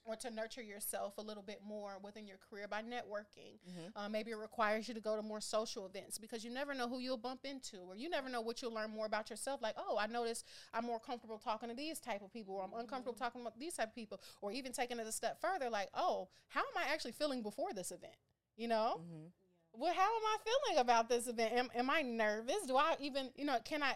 [0.06, 3.60] or to nurture yourself a little bit more within your career by networking.
[3.96, 6.88] Uh, maybe it requires you to go to more social events because you never know
[6.88, 9.62] who you'll bump into, or you never know what you'll learn more about yourself.
[9.62, 10.44] Like, oh, I notice
[10.74, 13.74] I'm more comfortable talking to these type of people, or I'm uncomfortable talking about these
[13.76, 16.92] type of people, or even taking it a step further, like, oh, how am I
[16.94, 18.16] actually feeling before this event?
[18.58, 19.00] You know,
[19.74, 21.54] well, how am I feeling about this event?
[21.56, 22.68] Am, am I nervous?
[22.68, 23.96] Do I even, you know, can I?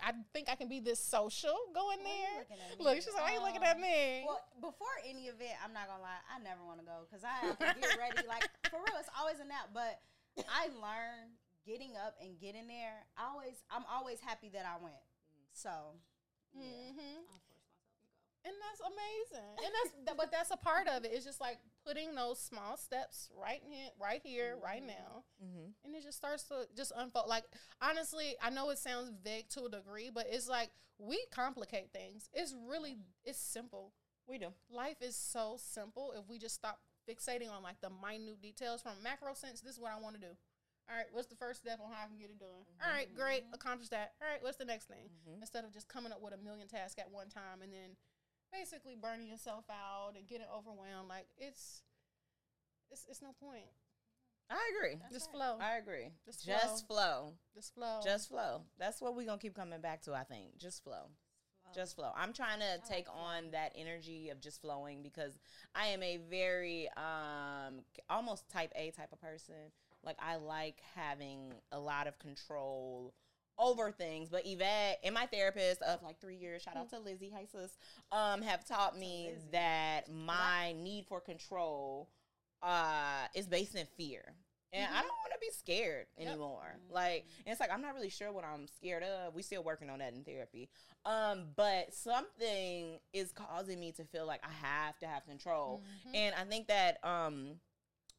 [0.00, 2.38] I think I can be this social going Why there.
[2.38, 2.84] looking at me?
[2.84, 4.22] Look, she's like, why you looking at Um, me?
[4.26, 7.34] Well, before any event, I'm not gonna lie, I never want to go because I
[7.50, 8.22] have to get ready.
[8.30, 9.74] Like for real, it's always a nap.
[9.74, 9.98] But
[10.48, 11.34] I learned
[11.66, 13.04] getting up and getting there.
[13.18, 15.02] I always, I'm always happy that I went.
[15.52, 15.98] So,
[16.54, 16.62] yeah.
[16.94, 18.46] hmm I forced myself to go.
[18.46, 22.14] and that's amazing and that's but that's a part of it it's just like putting
[22.14, 25.24] those small steps right here right here right now.
[25.42, 25.68] Mm-hmm.
[25.84, 27.28] and it just starts to just unfold.
[27.28, 27.44] Like
[27.80, 32.28] honestly i know it sounds vague to a degree but it's like we complicate things.
[32.34, 33.92] It's really it's simple.
[34.28, 34.48] We do.
[34.70, 38.92] life is so simple if we just stop fixating on like the minute details from
[39.00, 39.60] a macro sense.
[39.62, 40.34] This is what i want to do.
[40.90, 42.64] All right what's the first step on how i can get it done?
[42.84, 44.12] All right great accomplish that.
[44.20, 45.08] All right what's the next thing?
[45.24, 45.40] Mhm.
[45.40, 47.96] instead of just coming up with a million tasks at one time and then
[48.52, 51.82] basically burning yourself out and getting overwhelmed like it's
[52.90, 53.66] it's, it's no point
[54.50, 54.98] I agree.
[55.12, 55.36] just right.
[55.36, 56.08] flow I agree.
[56.24, 57.34] Just Just flow.
[57.54, 58.62] just flow Just flow.
[58.78, 60.14] That's what we're gonna keep coming back to.
[60.14, 60.56] I think.
[60.56, 61.10] Just flow.
[61.74, 62.10] Just flow.
[62.16, 65.38] I'm trying to take on that energy of just flowing because
[65.74, 69.72] I am a very um almost type A type of person.
[70.02, 73.12] Like I like having a lot of control
[73.58, 74.28] over things.
[74.30, 77.76] But Evette and my therapist of like three years, shout out to Lizzie, hi sis,
[78.12, 79.48] um, have taught me Lizzie.
[79.52, 82.08] that my need for control
[82.62, 84.34] uh is based in fear.
[84.70, 86.28] And I don't want to be scared Yep.
[86.28, 86.78] anymore.
[86.90, 89.34] Like, and it's like I'm not really sure what I'm scared of.
[89.34, 90.68] We still working on that in therapy.
[91.06, 95.82] Um, but something is causing me to feel like I have to have control.
[96.08, 96.14] Mhm.
[96.16, 97.60] And I think that um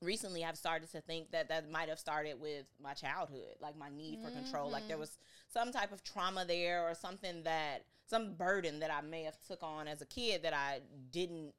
[0.02, 3.90] recently I've started to think that that might have started with my childhood, like my
[3.90, 4.70] need for control.
[4.70, 5.02] Like there Mhm.
[5.02, 5.18] was
[5.50, 9.62] some type of trauma there or something that some burden that I may have took
[9.64, 10.82] on as a kid that I
[11.12, 11.54] didn't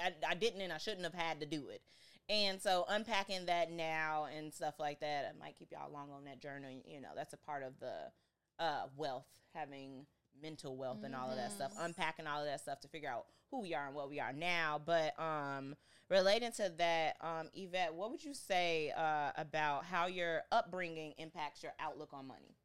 [0.00, 1.82] I, I didn't and I shouldn't have had to do it.
[2.28, 6.24] And so unpacking that now and stuff like that, I might keep y'all along on
[6.24, 6.82] that journey.
[6.86, 8.10] You know, that's a part of the
[8.58, 10.06] uh, wealth having
[10.40, 13.26] mental wealth and all of that stuff, unpacking all of that stuff to figure out
[13.50, 14.80] who we are and what we are now.
[14.84, 15.74] But um,
[16.10, 21.62] relating to that, um, Evette, what would you say uh, about how your upbringing impacts
[21.62, 22.56] your outlook on money?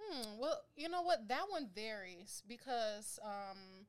[0.00, 0.38] Hmm.
[0.38, 1.28] Well, you know what?
[1.28, 3.86] That one varies because um,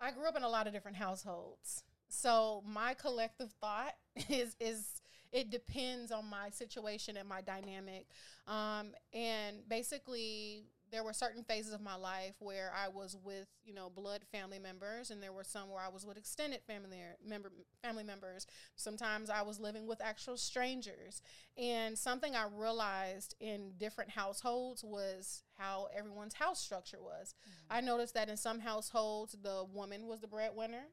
[0.00, 1.84] I grew up in a lot of different households.
[2.08, 3.94] So my collective thought
[4.28, 8.06] is is it depends on my situation and my dynamic.
[8.46, 13.74] Um, and basically, there were certain phases of my life where I was with, you
[13.74, 17.50] know, blood family members, and there were some where I was with extended family member
[17.82, 18.46] family members.
[18.76, 21.20] Sometimes I was living with actual strangers.
[21.58, 27.34] And something I realized in different households was how everyone's house structure was.
[27.34, 27.76] Mm-hmm.
[27.76, 30.84] I noticed that in some households the woman was the breadwinner.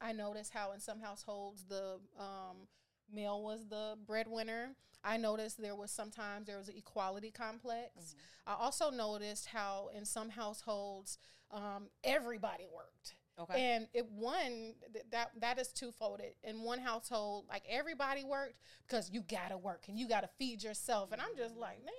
[0.00, 2.68] I noticed how in some households the um,
[3.12, 4.74] male was the breadwinner.
[5.04, 7.90] I noticed there was sometimes there was an equality complex.
[7.98, 8.50] Mm-hmm.
[8.50, 11.18] I also noticed how in some households
[11.50, 13.14] um, everybody worked.
[13.40, 13.60] Okay.
[13.60, 16.32] And it one th- that that is twofolded.
[16.42, 21.12] In one household, like everybody worked because you gotta work and you gotta feed yourself.
[21.12, 21.94] And I'm just like, man,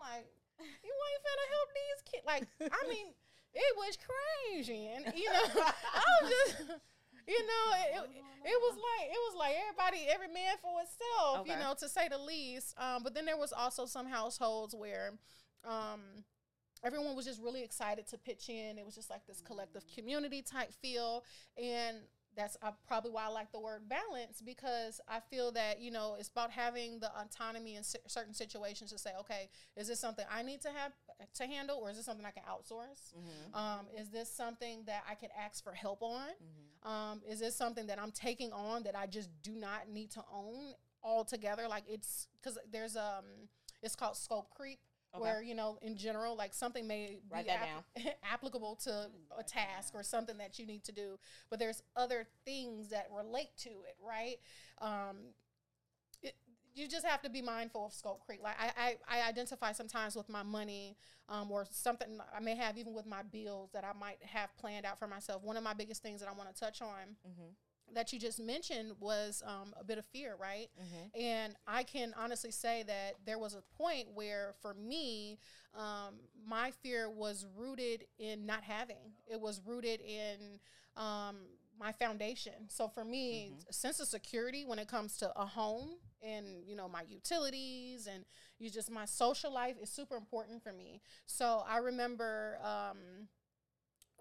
[0.00, 0.26] like
[0.58, 2.26] you ain't finna help these kids.
[2.26, 3.06] Like, I mean,
[3.54, 5.62] it was crazy, and you know,
[5.94, 6.70] I was just
[7.26, 11.40] you know, it, it, it, was like it was like everybody, every man for itself,
[11.40, 11.52] okay.
[11.52, 12.74] you know, to say the least.
[12.78, 15.12] Um, but then there was also some households where
[15.64, 16.00] um,
[16.84, 18.78] everyone was just really excited to pitch in.
[18.78, 21.24] It was just like this collective community type feel,
[21.56, 21.98] and
[22.36, 26.16] that's uh, probably why I like the word balance because I feel that you know
[26.18, 30.42] it's about having the autonomy in certain situations to say, okay, is this something I
[30.42, 30.92] need to have
[31.34, 33.12] to handle, or is this something I can outsource?
[33.14, 33.56] Mm-hmm.
[33.58, 36.28] Um, is this something that I can ask for help on?
[36.28, 36.88] Mm-hmm.
[36.88, 40.22] Um, is this something that I'm taking on that I just do not need to
[40.32, 41.68] own altogether?
[41.68, 43.24] Like it's because there's um,
[43.82, 44.78] it's called scope creep
[45.14, 45.22] Okay.
[45.22, 49.94] Where you know, in general, like something may Write be ap- applicable to a task
[49.94, 51.18] or something that you need to do,
[51.50, 54.36] but there's other things that relate to it, right?
[54.80, 55.18] Um,
[56.22, 56.34] it,
[56.74, 58.42] you just have to be mindful of scope creep.
[58.42, 60.96] Like I, I, I identify sometimes with my money,
[61.28, 64.86] um, or something I may have even with my bills that I might have planned
[64.86, 65.42] out for myself.
[65.42, 67.16] One of my biggest things that I want to touch on.
[67.28, 67.50] Mm-hmm
[67.94, 70.68] that you just mentioned was um, a bit of fear, right?
[70.80, 71.20] Mm-hmm.
[71.20, 75.38] And I can honestly say that there was a point where, for me,
[75.74, 76.14] um,
[76.46, 79.14] my fear was rooted in not having.
[79.30, 80.58] It was rooted in
[80.96, 81.36] um,
[81.78, 82.68] my foundation.
[82.68, 83.60] So for me, mm-hmm.
[83.70, 85.90] sense of security when it comes to a home
[86.22, 88.24] and you know my utilities and
[88.58, 91.00] you just my social life is super important for me.
[91.26, 92.58] So I remember.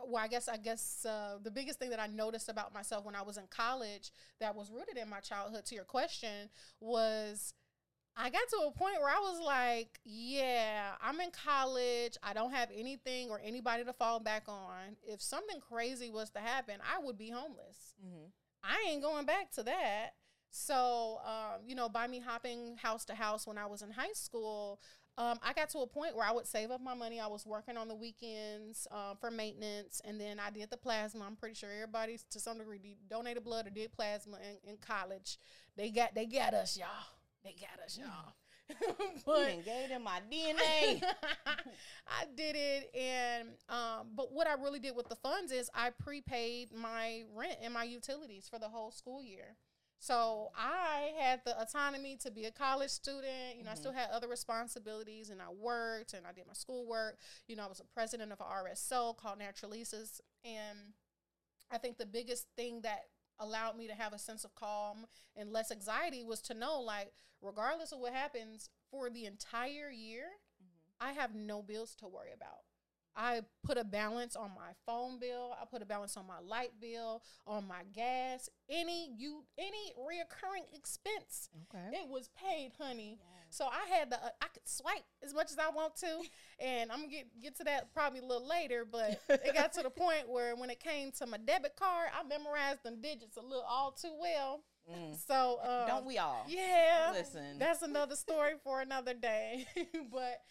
[0.07, 3.15] Well, I guess I guess uh, the biggest thing that I noticed about myself when
[3.15, 5.65] I was in college that was rooted in my childhood.
[5.65, 7.53] To your question, was
[8.17, 12.17] I got to a point where I was like, yeah, I'm in college.
[12.21, 14.97] I don't have anything or anybody to fall back on.
[15.03, 17.95] If something crazy was to happen, I would be homeless.
[18.05, 18.27] Mm-hmm.
[18.63, 20.11] I ain't going back to that.
[20.51, 24.13] So, um, you know, by me hopping house to house when I was in high
[24.13, 24.81] school,
[25.17, 27.19] um, I got to a point where I would save up my money.
[27.19, 31.25] I was working on the weekends um, for maintenance, and then I did the plasma.
[31.25, 35.37] I'm pretty sure everybody, to some degree, donated blood or did plasma in, in college.
[35.75, 36.87] They got they got us, y'all.
[37.43, 38.33] They got us, y'all.
[39.25, 41.03] but you gave them my DNA.
[42.07, 45.89] I did it, and um, but what I really did with the funds is I
[45.89, 49.57] prepaid my rent and my utilities for the whole school year.
[50.01, 53.55] So I had the autonomy to be a college student.
[53.55, 53.69] You know, mm-hmm.
[53.69, 57.19] I still had other responsibilities and I worked and I did my schoolwork.
[57.47, 60.19] You know, I was a president of RSO called Naturalistas.
[60.43, 60.95] And
[61.69, 63.01] I think the biggest thing that
[63.39, 67.13] allowed me to have a sense of calm and less anxiety was to know like
[67.39, 71.09] regardless of what happens for the entire year, mm-hmm.
[71.09, 72.63] I have no bills to worry about.
[73.15, 75.55] I put a balance on my phone bill.
[75.61, 80.75] I put a balance on my light bill, on my gas, any you any reoccurring
[80.75, 81.49] expense.
[81.73, 81.97] Okay.
[81.97, 83.17] It was paid, honey.
[83.19, 83.41] Yes.
[83.49, 86.21] So I had the uh, I could swipe as much as I want to,
[86.59, 88.85] and I'm gonna get get to that probably a little later.
[88.89, 92.23] But it got to the point where when it came to my debit card, I
[92.27, 94.63] memorized them digits a little all too well.
[94.89, 95.15] Mm.
[95.27, 96.45] So um, don't we all?
[96.47, 97.11] Yeah.
[97.13, 99.67] Listen, that's another story for another day.
[100.11, 100.41] but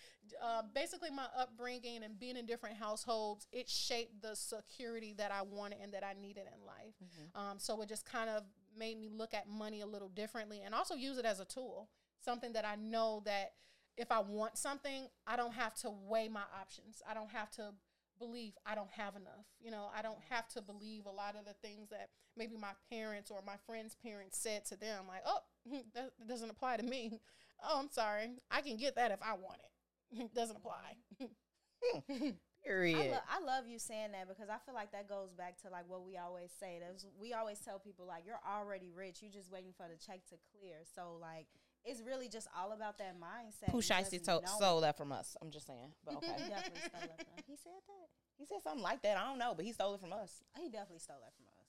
[0.42, 5.42] uh, basically, my upbringing and being in different households, it shaped the security that I
[5.42, 6.94] wanted and that I needed in life.
[7.02, 7.40] Mm-hmm.
[7.40, 8.42] Um, so it just kind of
[8.76, 11.88] made me look at money a little differently and also use it as a tool,
[12.20, 13.52] something that I know that
[13.96, 17.02] if I want something, I don't have to weigh my options.
[17.08, 17.74] I don't have to
[18.18, 19.46] believe I don't have enough.
[19.60, 22.72] You know, I don't have to believe a lot of the things that maybe my
[22.90, 25.40] parents or my friends' parents said to them, like, oh,
[25.94, 27.20] that doesn't apply to me.
[27.62, 28.30] Oh, I'm sorry.
[28.50, 29.70] I can get that if I want it.
[30.34, 30.96] doesn't apply.
[32.64, 32.98] Period.
[33.00, 35.70] I, lo- I love you saying that because I feel like that goes back to
[35.70, 36.76] like what we always say.
[36.78, 39.22] That's we always tell people like you're already rich.
[39.22, 40.84] You're just waiting for the check to clear.
[40.94, 41.46] So like
[41.88, 43.72] it's really just all about that mindset.
[43.72, 45.36] Pooh and Shiesty to- stole that from us.
[45.40, 45.92] I'm just saying.
[46.04, 46.36] But okay.
[46.36, 47.44] He definitely stole it from us.
[47.48, 48.06] He said that.
[48.36, 49.16] he said something like that.
[49.16, 50.42] I don't know, but he stole it from us.
[50.60, 51.64] He definitely stole that from us.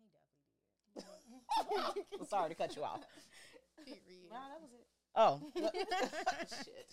[0.00, 0.08] He
[1.68, 2.28] definitely did.
[2.28, 3.04] Sorry to cut you off.
[3.84, 4.32] Period.
[4.32, 4.86] Wow, that was it.
[5.16, 6.86] Oh, shit.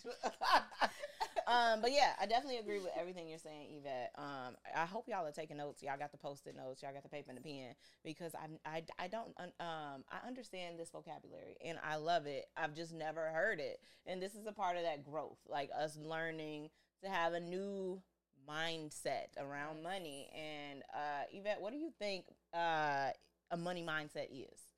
[1.46, 4.16] um, but yeah, I definitely agree with everything you're saying, Evette.
[4.16, 5.82] Um, I hope y'all are taking notes.
[5.82, 6.82] Y'all got the post-it notes.
[6.82, 10.78] Y'all got the paper and the pen because I, I, I don't, um, I understand
[10.78, 12.46] this vocabulary and I love it.
[12.56, 15.98] I've just never heard it, and this is a part of that growth, like us
[16.00, 16.70] learning
[17.02, 18.00] to have a new
[18.48, 20.28] mindset around money.
[20.34, 23.10] And uh, Evette, what do you think uh,
[23.50, 24.71] a money mindset is?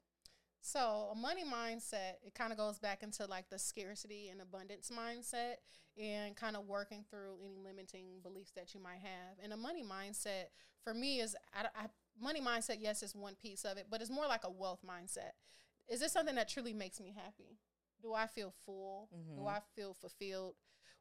[0.66, 4.90] So a money mindset, it kind of goes back into like the scarcity and abundance
[4.90, 5.56] mindset
[6.02, 9.36] and kind of working through any limiting beliefs that you might have.
[9.42, 10.46] And a money mindset
[10.82, 11.86] for me is, I, I,
[12.18, 15.32] money mindset, yes, is one piece of it, but it's more like a wealth mindset.
[15.86, 17.58] Is this something that truly makes me happy?
[18.00, 19.10] Do I feel full?
[19.36, 19.46] Do Mhm.
[19.46, 20.54] I feel fulfilled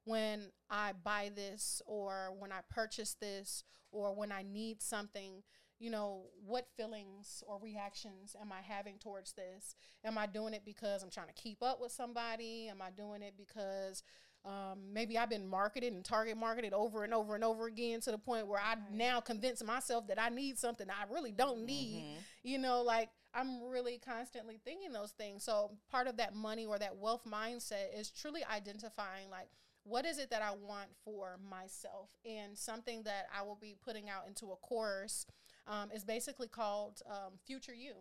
[0.03, 5.43] when I buy this or when I purchase this or when I need something?
[5.83, 9.75] You know, what feelings or reactions am I having towards this?
[10.05, 12.69] Am I doing it because I'm trying to keep up with somebody?
[12.69, 14.01] Am I doing it because
[14.45, 18.11] um, maybe I've been marketed and target marketed over and over and over again to
[18.11, 22.05] the point where I now convince myself that I need something I really don't need?
[22.05, 22.23] Mhm.
[22.43, 25.43] You know, like I'm really constantly thinking those things.
[25.43, 29.49] So part of that money or that wealth mindset is truly identifying like
[29.83, 34.09] what is it that I want for myself and something that I will be putting
[34.09, 35.25] out into a course
[35.67, 37.93] um, is basically called um, Future You.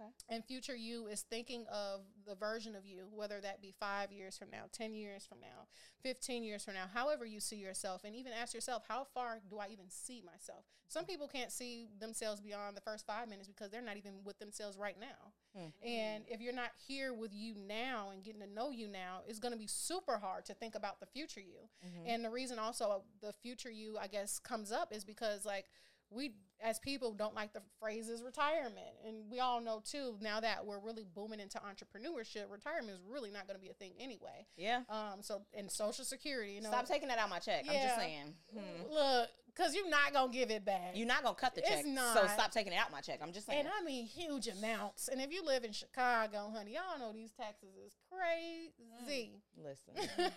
[0.00, 0.10] Okay.
[0.28, 4.36] And future you is thinking of the version of you, whether that be five years
[4.36, 5.66] from now, 10 years from now,
[6.02, 8.02] 15 years from now, however you see yourself.
[8.04, 10.64] And even ask yourself, how far do I even see myself?
[10.88, 14.38] Some people can't see themselves beyond the first five minutes because they're not even with
[14.38, 15.32] themselves right now.
[15.56, 15.86] Hmm.
[15.86, 19.38] And if you're not here with you now and getting to know you now, it's
[19.38, 21.68] going to be super hard to think about the future you.
[21.84, 22.02] Mhm.
[22.06, 25.66] And the reason also the future you, I guess, comes up is because, like,
[26.10, 28.94] we as people don't like the phrases retirement.
[29.06, 33.30] And we all know, too, now that we're really booming into entrepreneurship, retirement is really
[33.30, 34.46] not going to be a thing anyway.
[34.56, 34.82] Yeah.
[34.88, 36.68] Um, so, and Social Security, you know.
[36.68, 37.64] Stop taking that out my check.
[37.68, 38.34] I'm just saying.
[38.52, 38.92] Hmm.
[38.92, 40.92] Look, because you're not going to give it back.
[40.94, 42.30] You're not gonna cut the It's check, so not.
[42.30, 43.20] stop taking it out my check.
[43.22, 43.60] I'm just saying.
[43.60, 45.08] And I mean huge amounts.
[45.08, 49.42] And if you live in Chicago, honey, y'all know these taxes is crazy.
[49.56, 49.92] Listen,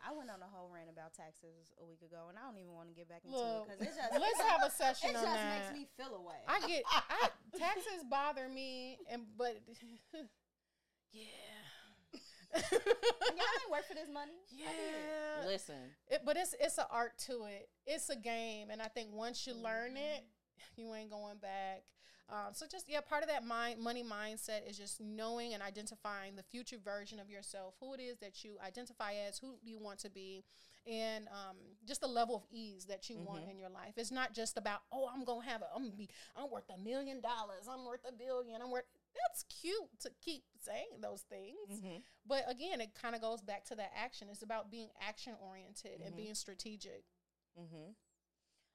[0.00, 2.72] I went on a whole rant about taxes a week ago, and I don't even
[2.72, 5.16] want to get back into Look, it because it just let's have a session it
[5.16, 5.63] on just that.
[5.72, 6.36] Makes me feel away.
[6.46, 9.56] I get I, taxes bother me, and but
[11.12, 11.30] yeah,
[12.54, 12.62] And
[13.36, 14.32] y'all ain't work for this money.
[14.52, 15.46] I yeah.
[15.46, 15.74] listen.
[16.08, 17.68] It, but it's it's an art to it.
[17.86, 20.24] It's a game, and I think once you learn it,
[20.76, 21.84] you ain't going back.
[22.30, 26.36] Um, so just yeah, part of that mind money mindset is just knowing and identifying
[26.36, 29.98] the future version of yourself, who it is that you identify as, who you want
[30.00, 30.44] to be,
[30.86, 33.50] and um, just the level of ease that you want Mhm.
[33.52, 33.94] in your life.
[33.96, 35.68] It's not just about oh, I'm gonna have it.
[35.74, 38.84] I'm gonna be, I'm worth a million dollars, I'm worth a billion, I'm worth.
[39.14, 41.80] That's cute to keep saying those things.
[41.80, 42.02] Mhm.
[42.26, 44.28] But again, it kind of goes back to that action.
[44.30, 46.16] It's about being action oriented and Mhm.
[46.16, 47.04] being strategic.
[47.56, 47.92] hmm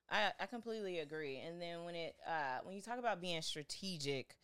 [0.10, 1.38] I I completely agree.
[1.40, 4.36] And then when it uh when you talk about being strategic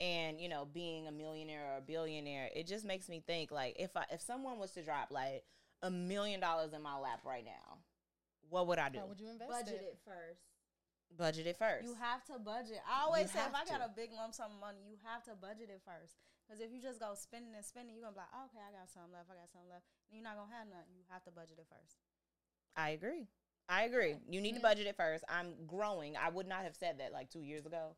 [0.00, 3.74] and you know being a millionaire or a billionaire, it just makes me think like
[3.78, 5.44] if I if someone was to drop like
[5.82, 7.78] a million dollars in my lap right now,
[8.50, 8.98] what would I do?
[8.98, 9.94] How would you invest Budget it?
[9.94, 10.42] it first.
[11.16, 11.84] Budget it first.
[11.84, 12.80] You have to budget.
[12.84, 15.24] I always say if have I got a big lump sum of money, you have
[15.24, 16.20] to budget it first.
[16.44, 18.72] Because if you just go spending and spending, you're gonna be like, oh, okay, I
[18.72, 19.84] got some left, I got some left.
[20.08, 20.84] And you're not gonna have none.
[20.92, 22.00] You have to budget it first.
[22.76, 23.28] I agree.
[23.68, 24.16] I agree.
[24.28, 25.24] You need to budget it first.
[25.28, 26.16] I'm growing.
[26.16, 27.96] I would not have said that like two years ago.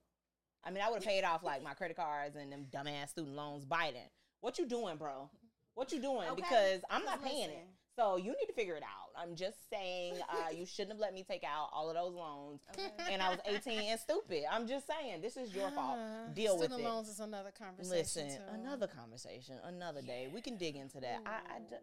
[0.64, 3.36] I mean, I would have paid off like my credit cards and them dumbass student
[3.36, 3.64] loans.
[3.64, 5.30] Biden, what you doing, bro?
[5.74, 6.28] What you doing?
[6.30, 7.66] Okay, Because I'm not because paying it.
[7.96, 9.10] So you need to figure it out.
[9.20, 12.60] I'm just saying, uh, you shouldn't have let me take out all of those loans.
[12.72, 12.90] Okay.
[13.12, 14.44] And I was 18 and stupid.
[14.50, 15.98] I'm just saying, this is your fault.
[15.98, 16.80] Ah, Deal with it.
[16.80, 17.98] loans is another conversation.
[17.98, 18.54] Listen, too.
[18.54, 20.28] another conversation, another day.
[20.32, 21.20] We can dig into that.
[21.26, 21.76] I, I d-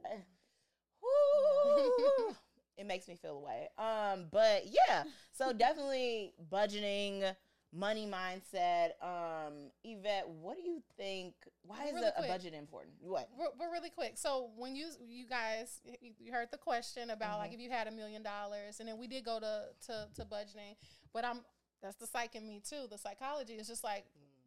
[1.03, 2.35] uh, Ooh.
[2.77, 3.67] it makes me feel away.
[3.77, 7.35] Um, but yeah, so definitely budgeting,
[7.73, 8.91] money mindset.
[9.01, 11.33] Um, Evette, what do you think?
[11.63, 12.95] Why is Really a, a budget important?
[13.01, 13.29] What?
[13.37, 15.81] Re- but really quick, so when you you guys
[16.19, 17.55] you heard the question about like Mhm.
[17.55, 20.75] if you had a million dollars, and then we did go to to to budgeting,
[21.13, 21.41] but I'm
[21.81, 22.87] that's the psych in me too.
[22.89, 24.05] The psychology is just like,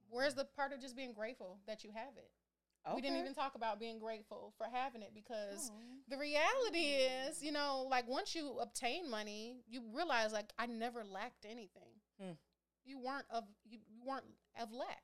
[0.08, 2.30] where's the part of just being grateful that you have it?
[2.94, 5.74] We didn't even talk about being grateful for having it because Aw.
[6.08, 6.94] the reality
[7.28, 12.00] is, you know, like once you obtain money, you realize like I never lacked anything.
[12.18, 12.32] Hmm.
[12.84, 14.24] You weren't of you, you weren't
[14.60, 15.02] of lack.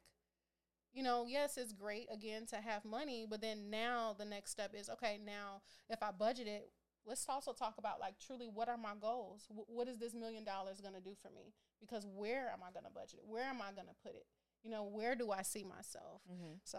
[0.93, 4.73] You know, yes, it's great again to have money, but then now the next step
[4.75, 5.19] is okay.
[5.25, 5.61] Now,
[5.91, 6.71] if I budget it,
[7.05, 9.47] let's also talk about like truly what are my goals?
[9.51, 11.53] Wh- what is this million dollars going to do for me?
[11.81, 13.27] Because where am I going to budget it?
[13.29, 14.25] Where am I going to put it?
[14.63, 16.23] You know, where do I see myself?
[16.33, 16.61] Mhm.
[16.65, 16.79] So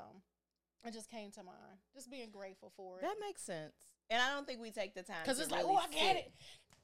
[0.84, 1.78] it just came to mind.
[1.94, 3.04] Just being grateful for it.
[3.04, 3.76] That makes sense.
[4.10, 6.32] And I don't think we take the time Because it's like, oh, I get it.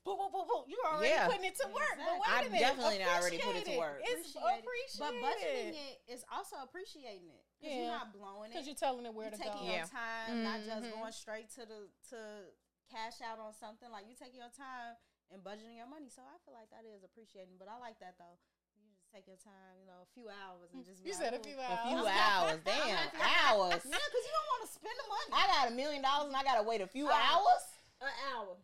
[0.03, 0.63] Boo, boo, boo, boo.
[0.67, 1.27] You're already Yeah.
[1.31, 1.95] putting it to work.
[1.95, 2.59] But wait I a minute.
[2.59, 4.01] definitely not already put it to work.
[4.03, 4.99] It's Appreciate it.
[4.99, 7.45] But budgeting it is also appreciating it.
[7.55, 7.81] Because Yeah.
[7.87, 8.53] you're not blowing it.
[8.53, 9.71] Because you're telling it where You're to taking go.
[9.71, 9.77] Yeah.
[9.77, 10.91] your time, not just Mhm.
[10.99, 12.51] going straight to the to
[12.91, 13.89] cash out on something.
[13.91, 14.97] Like you taking your time
[15.31, 16.09] and budgeting your money.
[16.09, 17.57] So I feel like that is appreciating.
[17.57, 18.37] But I like that though.
[18.75, 21.01] You just take your time, you know, a few hours and just.
[21.01, 21.79] Be You like, said a few hours.
[21.79, 22.59] A few hours.
[22.65, 23.07] Damn.
[23.15, 23.85] hours.
[23.85, 25.31] Yeah, because you don't want to spend the money.
[25.31, 27.63] I got a million dollars and I gotta wait a few Uh, hours?
[28.01, 28.57] An hour.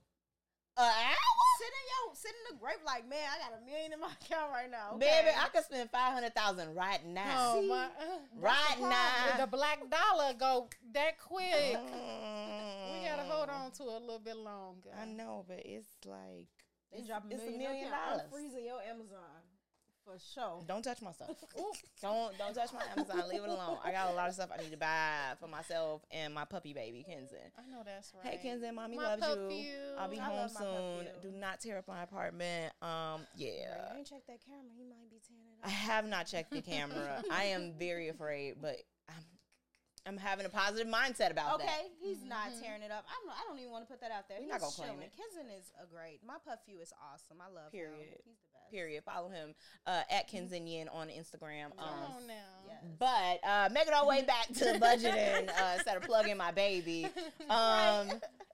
[0.79, 1.47] An hour?
[1.59, 4.11] Sit in your sit in the grape like man, I got a million in my
[4.21, 4.95] account right now.
[4.97, 5.29] Baby.
[5.35, 7.35] I could spend five hundred thousand right now.
[7.35, 7.67] Oh, See?
[7.67, 7.87] my.
[8.39, 9.45] right the now.
[9.45, 11.75] the black dollar go that quick.
[11.75, 13.01] Mm.
[13.01, 14.89] We gotta hold on to it a little bit longer.
[14.95, 16.47] I know, but it's like
[16.91, 18.21] They it's, drop a it's million, a million in dollars.
[18.23, 19.38] I'm freezing your Amazon
[20.11, 20.63] for sure.
[20.67, 21.29] Don't touch my stuff.
[22.01, 23.29] don't don't touch my Amazon.
[23.29, 23.77] Leave it alone.
[23.83, 26.73] I got a lot of stuff I need to buy for myself and my puppy
[26.73, 27.51] baby Kenzen.
[27.57, 28.33] I know that's right.
[28.39, 29.27] Hey Kenzen, mommy My loves you.
[29.27, 29.69] puppy.
[29.97, 31.07] I'll be I home soon.
[31.21, 32.73] Do not tear up my apartment.
[32.81, 33.49] Um, Yeah.
[33.51, 33.91] yeah.
[33.93, 34.71] you ain't check that camera.
[34.75, 37.21] He might be tearing it I have not checked the camera.
[37.31, 38.77] I am very afraid, but
[40.09, 41.79] I'm I'm having a positive mindset about Okay, that.
[41.79, 42.61] Okay, he's not Mhm.
[42.61, 43.05] tearing it up.
[43.07, 44.37] I'm not, I don't even want to put that out there.
[44.39, 45.13] We're he's not gonna claim it.
[45.13, 46.23] Kenzen is a great.
[46.25, 47.37] My puppy is awesome.
[47.39, 47.79] I love him.
[47.79, 48.17] Period.
[48.25, 48.71] He's the best.
[48.71, 49.03] Period.
[49.03, 49.53] Follow him
[49.85, 51.75] uh, at Kenzinyan on Instagram.
[51.77, 52.33] Come Um, on now.
[52.67, 52.83] Yes.
[52.97, 57.07] But uh, making our way back to budgeting uh, instead of plugging my baby.
[57.49, 58.09] Um,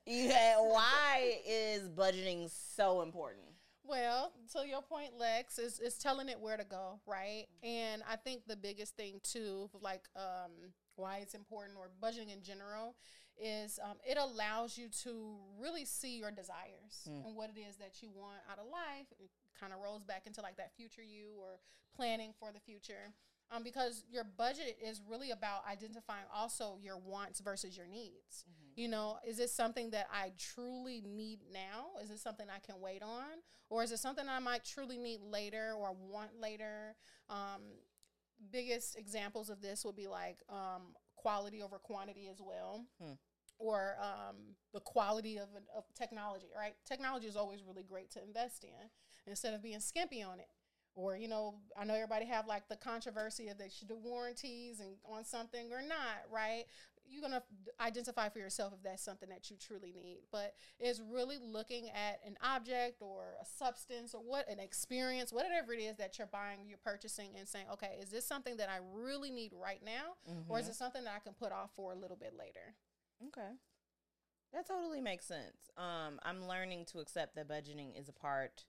[0.06, 3.44] yeah, why is budgeting so important?
[3.84, 7.46] Well, to your point, Lex, is is telling it where to go, right?
[7.62, 12.42] And I think the biggest thing too, like um, why it's important or budgeting in
[12.44, 12.96] general,
[13.38, 17.26] is um, it allows you to really see your desires Mm.
[17.28, 19.08] and what it is that you want out of life.
[19.20, 19.30] It
[19.60, 21.60] kind of rolls back into like that future you or
[21.96, 23.14] planning for the future.
[23.52, 28.44] Um, because your budget is really about identifying also your wants versus your needs.
[28.76, 32.02] You know, is this something that I truly need now?
[32.02, 33.44] Is this something I can wait on?
[33.70, 36.96] Or is it something I might truly need later or want later?
[37.30, 37.62] Um,
[38.52, 42.86] biggest examples of this would be like um, quality over quantity as well.
[43.02, 43.14] Hmm.
[43.58, 44.36] Or um,
[44.74, 46.74] the quality of, of technology, right?
[46.86, 48.90] Technology is always really great to invest in
[49.26, 50.50] instead of being skimpy on it.
[50.94, 54.80] Or, you know, I know everybody have like the controversy of they should do warranties
[54.80, 56.66] and on something or not, right?
[57.08, 57.44] You're gonna
[57.80, 60.20] identify for yourself if that's something that you truly need.
[60.32, 65.74] But it's really looking at an object or a substance or what an experience, whatever
[65.74, 68.80] it is that you're buying, you're purchasing, and saying, okay, is this something that I
[68.94, 70.16] really need right now,
[70.48, 72.76] or is it something that I can put off for a little bit later?
[73.28, 73.52] Okay.
[74.54, 75.70] That totally makes sense.
[75.78, 78.64] Um, I'm learning to accept that budgeting is a part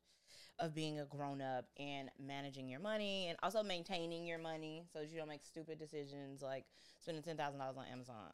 [0.58, 5.00] of being a grown up and managing your money and also maintaining your money so
[5.00, 6.64] that you don't make stupid decisions like
[7.00, 8.32] spending ten thousand dollars on Amazon.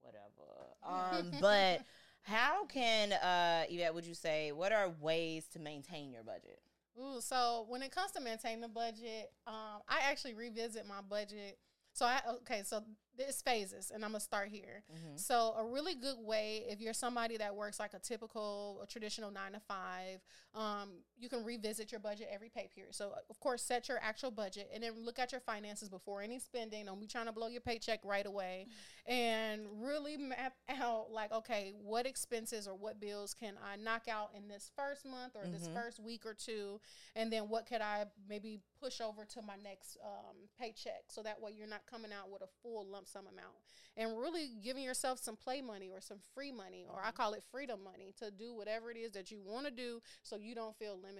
[0.00, 0.74] Whatever.
[0.82, 1.80] Um, but
[2.22, 6.60] how can uh Evette, would you say what are ways to maintain your budget?
[6.98, 11.58] Ooh, so when it comes to maintaining the budget, um, I actually revisit my budget.
[11.92, 12.82] So I okay, so
[13.16, 14.82] there's phases, and I'm gonna start here.
[14.92, 15.18] Mhm.
[15.18, 19.30] So a really good way, if you're somebody that works like a typical, a traditional
[19.30, 20.20] nine to five,
[20.54, 22.94] um, you can revisit your budget every pay period.
[22.94, 26.38] So of course, set your actual budget, and then look at your finances before any
[26.38, 26.84] spending.
[26.84, 28.66] Don't be trying to blow your paycheck right away,
[29.06, 34.32] and really map out like, okay, what expenses or what bills can I knock out
[34.36, 35.72] in this first month or this Mhm.
[35.74, 36.78] first week or two,
[37.16, 41.40] and then what could I maybe push over to my next um, paycheck, so that
[41.40, 43.56] way you're not coming out with a full lump sum amount,
[43.96, 47.42] and really giving yourself some play money or some free money, or I call it
[47.50, 50.76] freedom money, to do whatever it is that you want to do, so you don't
[50.76, 51.13] feel limited.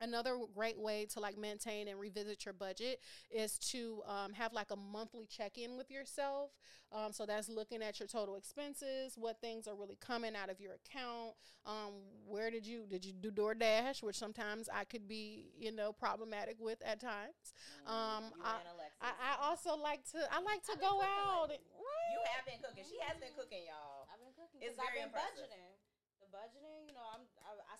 [0.00, 3.00] Another great way to like maintain and revisit your budget
[3.34, 6.52] is to um, have like a monthly check in with yourself.
[6.94, 10.60] Um, so that's looking at your total expenses, what things are really coming out of
[10.60, 11.34] your account.
[11.66, 11.98] Um,
[12.30, 16.58] where did you did you do DoorDash, which sometimes I could be you know problematic
[16.60, 17.50] with at times.
[17.84, 18.54] Um, You I.
[19.02, 21.50] I, I also like to I like to I've go out.
[21.50, 21.58] lately.
[21.74, 22.14] right?
[22.14, 22.84] You have been cooking.
[22.86, 24.06] She has been cooking, y'all.
[24.14, 24.62] I've been cooking.
[24.62, 25.50] It's 'cause I've very been impressive.
[25.50, 25.74] budgeting.
[26.18, 27.37] The budgeting, you know, I'm I, I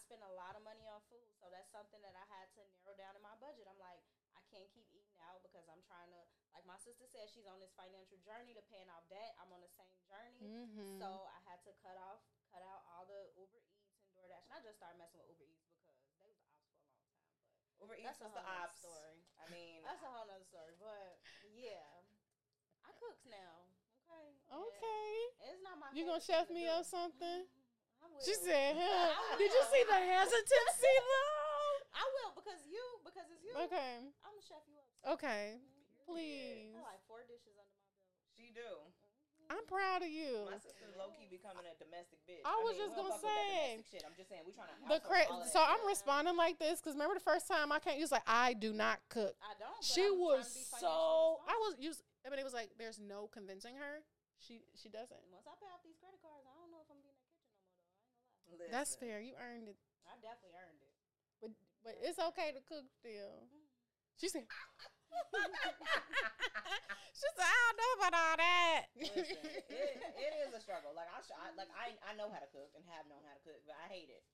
[0.09, 2.97] spend a lot of money on food, so that's something that I had to narrow
[2.97, 3.69] down in my budget.
[3.69, 4.01] I'm like,
[4.33, 6.21] I can't keep eating out because I'm trying to,
[6.57, 9.37] like my sister said, she's on this financial journey to paying off debt.
[9.37, 10.97] I'm on the same journey, Mhm.
[10.97, 14.55] so I had to cut off, cut out all the Uber Eats and DoorDash, and
[14.57, 16.89] I just started messing with Uber Eats because they was the ops for a long
[16.89, 17.85] time.
[17.85, 18.81] Uber Eats was the ops.
[18.81, 19.21] story.
[19.37, 20.73] I mean, that's a whole nother story.
[20.81, 21.21] But
[21.53, 21.85] yeah,
[22.89, 23.69] I cooks now.
[24.09, 24.33] Okay.
[24.49, 25.53] and Okay.
[25.53, 25.93] It's not my.
[25.93, 26.71] You gonna chef to me do.
[26.73, 27.45] up something?
[28.19, 28.27] I will.
[28.27, 29.39] She said, huh?
[29.39, 31.75] Did you see the hesitancy though?
[31.95, 33.55] I will because you because it's you.
[33.71, 34.03] Okay.
[34.27, 35.15] I'm gonna chef you up.
[35.19, 35.59] Okay.
[35.63, 36.07] Mhm.
[36.11, 36.75] Please.
[36.75, 38.11] I like four dishes under my belt.
[38.35, 38.71] she do.
[39.49, 40.45] I'm proud of you.
[40.45, 42.45] My sister low key becoming a domestic bitch.
[42.45, 43.81] I was mean, just gonna fuck say.
[43.89, 44.05] shit.
[44.05, 44.77] I'm just saying we trying to.
[44.93, 48.13] The cra- so I'm responding like this because remember the first time I can't use
[48.13, 49.33] like I do not cook.
[49.41, 49.73] I don't.
[49.73, 51.81] but She I'm was to be so I was responsible.
[51.81, 52.01] used.
[52.25, 54.05] I mean, it was like there's no convincing her.
[54.37, 55.17] She she doesn't.
[55.33, 57.33] Once I pay off these credit cards, I don't know if I'm gonna be in
[57.33, 57.65] that kitchen
[58.29, 58.57] no more.
[58.57, 58.79] Though I ain't gonna lie.
[58.81, 59.21] That's fair.
[59.21, 59.77] You earned it,
[60.09, 60.93] I definitely earned it.
[61.41, 61.51] but
[61.85, 63.45] but it's okay to cook still.
[63.45, 63.69] Mm-hmm.
[64.19, 64.49] She said.
[67.17, 68.83] she said, I don't know about all that.
[68.99, 69.25] Listen,
[69.71, 70.93] it, it is a struggle.
[70.93, 73.43] Like I, I like I, I know how to cook and have known how to
[73.47, 74.25] cook, but I hate it.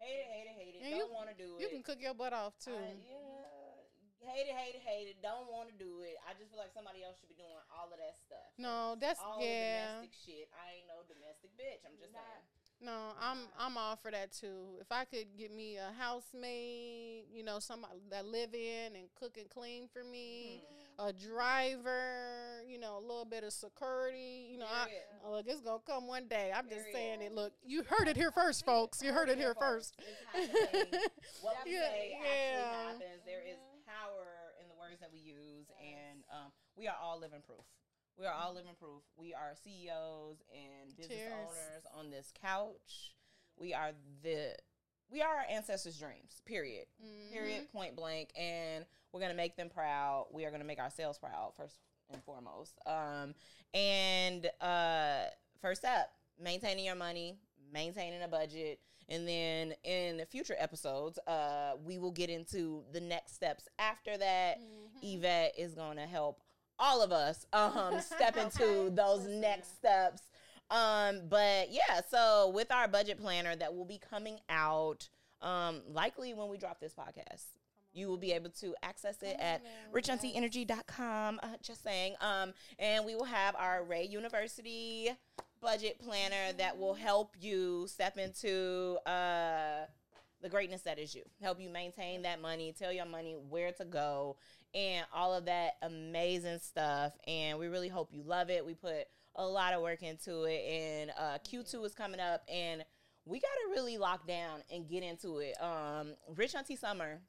[0.00, 0.80] Hate it, hate it, hate it.
[0.80, 1.60] And you- don't want to do it.
[1.60, 2.72] you can cook your butt off too.
[2.72, 5.16] I, yeah, hate it, hate it, hate it.
[5.20, 6.16] Don't want to do it.
[6.24, 8.48] I just feel like somebody else should be doing all of that stuff.
[8.56, 10.00] No, that's all yeah.
[10.00, 10.46] domestic shit.
[10.56, 11.84] I ain't no domestic bitch.
[11.84, 12.59] I'm just Not- saying.
[12.82, 14.78] No, I'm I'm all for that too.
[14.80, 19.36] If I could get me a housemaid, you know, somebody that live in and cook
[19.36, 20.62] and clean for me,
[20.98, 21.08] Mm.
[21.08, 24.88] a driver, you know, a little bit of security, you know, I,
[25.30, 26.52] look, it's gonna come one day.
[26.54, 27.32] I'm just saying it.
[27.34, 29.02] Look, you heard it here first, folks.
[29.02, 29.94] You heard it here first.
[31.42, 32.16] What we Yeah, say yeah.
[32.16, 33.22] actually happens.
[33.26, 34.26] There is power
[34.60, 35.78] in the words that we use, Yes.
[35.80, 37.64] and um, we are all living proof.
[38.20, 39.02] We are all living proof.
[39.16, 41.32] We are CEOs and business Cheers.
[41.32, 43.14] owners on this couch.
[43.56, 43.92] We are
[44.22, 44.54] the
[45.10, 46.42] we are our ancestors' dreams.
[46.44, 46.86] Period.
[47.02, 47.32] Mhm.
[47.32, 47.72] Period.
[47.72, 48.30] Point blank.
[48.36, 50.28] And we're gonna make them proud.
[50.32, 51.76] We are gonna make ourselves proud first
[52.10, 52.78] and foremost.
[52.84, 53.34] Um,
[53.72, 55.24] and uh,
[55.62, 57.38] first up, maintaining your money,
[57.72, 63.00] maintaining a budget, and then in the future episodes, uh, we will get into the
[63.00, 64.58] next steps after that.
[64.60, 65.20] Mhm.
[65.22, 66.42] Evette is gonna help
[66.80, 70.22] all of us um step into those next steps.
[70.70, 75.08] Um, but yeah, so with our budget planner that will be coming out
[75.42, 77.44] um likely when we drop this podcast.
[77.92, 79.62] You will be able to access it at
[79.92, 81.40] richauntieenergy.com.
[81.42, 82.14] Uh, just saying.
[82.20, 85.10] Um, and we will have our RAE University
[85.60, 89.86] budget planner that will help you step into uh
[90.42, 91.22] the greatness that is you.
[91.42, 94.36] Help you maintain that money, tell your money where to go,
[94.74, 97.12] and all of that amazing stuff.
[97.26, 98.64] And we really hope you love it.
[98.64, 99.04] We put
[99.36, 102.84] a lot of work into it, and uh, Q2 is coming up, and
[103.24, 105.54] we got to really lock down and get into it.
[105.62, 107.20] Um, Rich Auntie Summer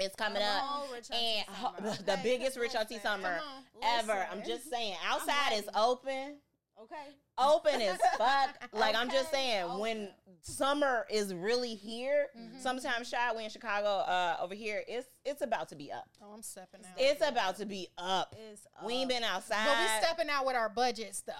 [0.00, 0.62] is coming up.
[0.64, 3.40] Oh, And ho- the Okay, biggest Rich Auntie Summer
[3.82, 4.26] ever.
[4.30, 4.96] I'm just saying.
[5.06, 6.36] Outside is open.
[6.82, 7.14] Okay.
[7.38, 8.50] Open as fuck.
[8.72, 10.14] Like I'm just Okay, saying, when open.
[10.42, 12.60] summer is really here, Mhm.
[12.60, 16.08] sometimes shy we in Chicago, uh, over here, it's it's about to be up.
[16.20, 16.92] Oh, I'm stepping out.
[16.98, 18.34] It's about to be up.
[18.38, 19.64] Is We ain't been outside.
[19.66, 21.32] but we stepping out with our budgets though.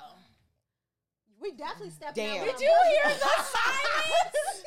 [1.40, 2.38] We definitely stepped Damn.
[2.40, 2.44] out.
[2.44, 3.20] Did with you hear budget.
[3.20, 4.64] the silence?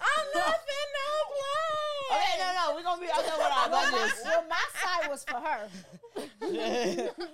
[0.00, 2.16] I'm nothing, no play.
[2.18, 4.20] Okay, no, no, we're gonna be out there with our budgets.
[4.24, 5.68] well, my side was for her.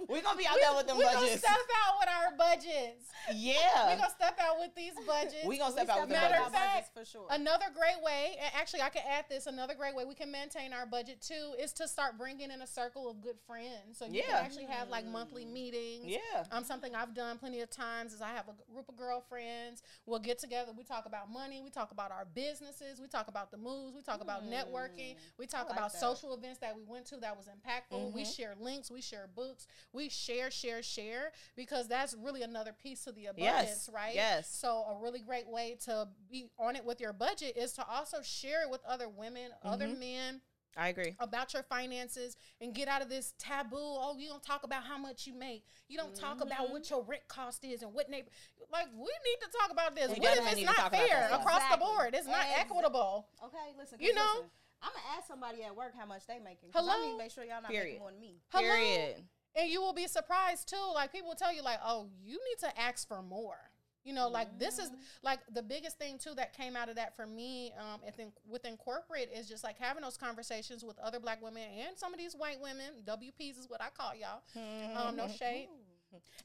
[0.08, 1.38] we're gonna be out there with them we gonna budgets.
[1.38, 1.56] step
[1.86, 3.10] out with our budgets.
[3.32, 3.96] Yeah, We Yeah.
[3.96, 5.44] gonna step out with these budgets.
[5.44, 6.58] We're gonna We step out with stepped Matter of our budgets.
[6.58, 7.26] fact, budgets for sure.
[7.30, 9.46] Another great way, and actually, I can add this.
[9.46, 12.66] Another great way we can maintain our budget too is to start bringing in a
[12.66, 13.98] circle of good friends.
[13.98, 14.26] So you Yeah.
[14.26, 16.06] can actually have like monthly meetings.
[16.06, 16.44] Yeah.
[16.52, 19.82] Um, something I've done plenty of times is I have a group of girlfriends.
[20.04, 20.72] We'll get together.
[20.72, 21.60] We talk about money.
[21.60, 23.00] We talk about our businesses.
[23.00, 23.94] We talk about the moves.
[23.96, 25.16] We talk about networking.
[25.38, 26.00] We talk like about that.
[26.00, 28.12] social events that we went to that was impactful.
[28.12, 28.36] We Mhm.
[28.36, 28.90] share links.
[28.90, 29.66] We share books.
[29.92, 33.32] We share, share, share because that's really another piece to the Yes.
[33.38, 34.14] abundance, right?
[34.14, 34.50] Yes.
[34.54, 38.18] So a really great way to be on it with your budget is to also
[38.22, 39.98] share it with other women, other Mhm.
[39.98, 40.42] men
[40.76, 41.16] I agree.
[41.20, 43.76] about your finances and get out of this taboo.
[43.80, 45.64] Oh, you don't talk about how much you make.
[45.88, 46.48] You don't talk Mm-hmm.
[46.48, 48.28] about what your rent cost is and what neighbor.
[48.70, 50.08] Like we need to talk about this.
[50.10, 51.76] We what if it's not talk about that fair across Exactly.
[51.78, 52.14] the board?
[52.14, 52.60] It's not Exactly.
[52.76, 53.28] equitable.
[53.44, 53.98] Okay, listen.
[54.00, 54.50] You know?
[54.82, 56.70] I'm gonna ask somebody at work how much they making.
[56.72, 57.06] 'cause I Hello?
[57.06, 57.86] need to make sure y'all not Period.
[57.86, 58.40] making more than me.
[58.50, 58.62] Hello?
[58.64, 59.24] Period.
[59.54, 60.92] And you will be surprised too.
[60.94, 63.58] Like people will tell you, like, oh, you need to ask for more.
[64.04, 64.90] You know, like this is
[65.22, 67.72] like the biggest thing too that came out of that for me.
[67.78, 71.62] Um, I think within corporate is just like having those conversations with other black women
[71.80, 73.02] and some of these white women.
[73.04, 74.42] WPs is what I call y'all.
[75.08, 75.68] Um, no shade.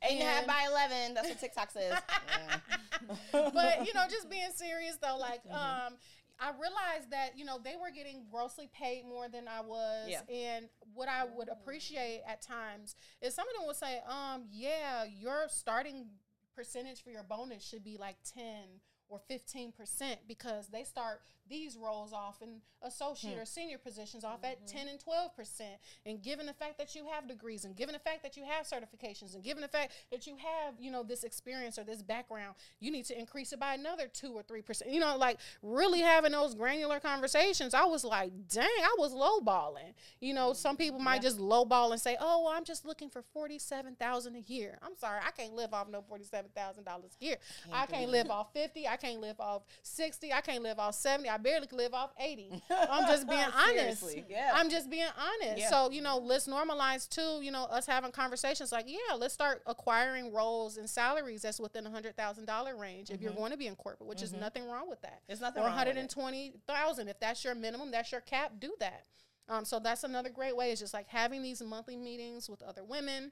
[0.01, 1.13] Eight and a half And- by eleven.
[1.13, 1.93] That's what TikTok says.
[3.31, 5.87] But you know, just being serious though, like Mm-hmm.
[5.87, 5.97] um
[6.41, 10.21] I realized that you know they were getting grossly paid more than I was, Yeah.
[10.33, 15.03] and what I would appreciate at times is some of them would say, um, yeah,
[15.05, 16.09] your starting
[16.55, 21.77] percentage for your bonus should be like ten or fifteen percent because they start these
[21.77, 25.75] roles off in associate or senior positions off at ten and twelve percent,
[26.05, 28.65] and given the fact that you have degrees, and given the fact that you have
[28.65, 32.55] certifications, and given the fact that you have you know this experience or this background,
[32.79, 34.91] you need to increase it by another two or three percent.
[34.91, 37.73] You know, like really having those granular conversations.
[37.73, 39.93] I was like, dang, I was lowballing.
[40.19, 43.21] You know, some people might just lowball and say, oh, well, I'm just looking for
[43.33, 44.79] forty seven thousand a year.
[44.81, 47.35] I'm sorry, I can't live off no forty seven thousand dollars a year.
[47.71, 48.87] I can't live off fifty.
[48.87, 50.33] I can't live off sixty.
[50.33, 51.29] I can't live off seventy.
[51.29, 52.61] I barely can live off eighty.
[52.69, 54.03] I'm just being honest.
[54.29, 54.51] Yeah.
[54.53, 55.61] I'm just being honest.
[55.61, 55.69] Yeah.
[55.69, 59.61] So, you know, let's normalize too, you know, us having conversations like, yeah, let's start
[59.65, 63.57] acquiring roles and salaries that's within a hundred thousand dollar range if you're going to
[63.57, 65.21] be in corporate, which is nothing wrong with that.
[65.27, 67.07] It's nothing or wrong 120,000.
[67.07, 69.05] If that's your minimum, that's your cap, do that.
[69.49, 72.83] Um, so that's another great way is just like having these monthly meetings with other
[72.83, 73.31] women,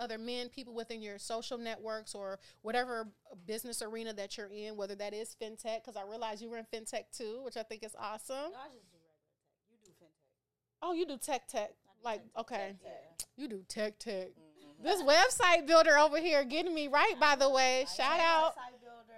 [0.00, 3.06] other men, people within your social networks or whatever
[3.46, 6.66] business arena that you're in, whether that is fintech, because I realize you were in
[6.72, 8.36] fintech too, which I think is awesome.
[8.36, 9.70] No, I just do regular tech.
[9.70, 10.82] You do fintech.
[10.82, 11.70] Oh, you do tech tech.
[12.02, 12.74] Like, okay.
[12.82, 12.90] Yeah.
[13.36, 14.28] You do tech tech.
[14.28, 14.82] Mhm.
[14.82, 17.86] This website builder over here getting me right, by the way.
[17.94, 18.56] Shout out.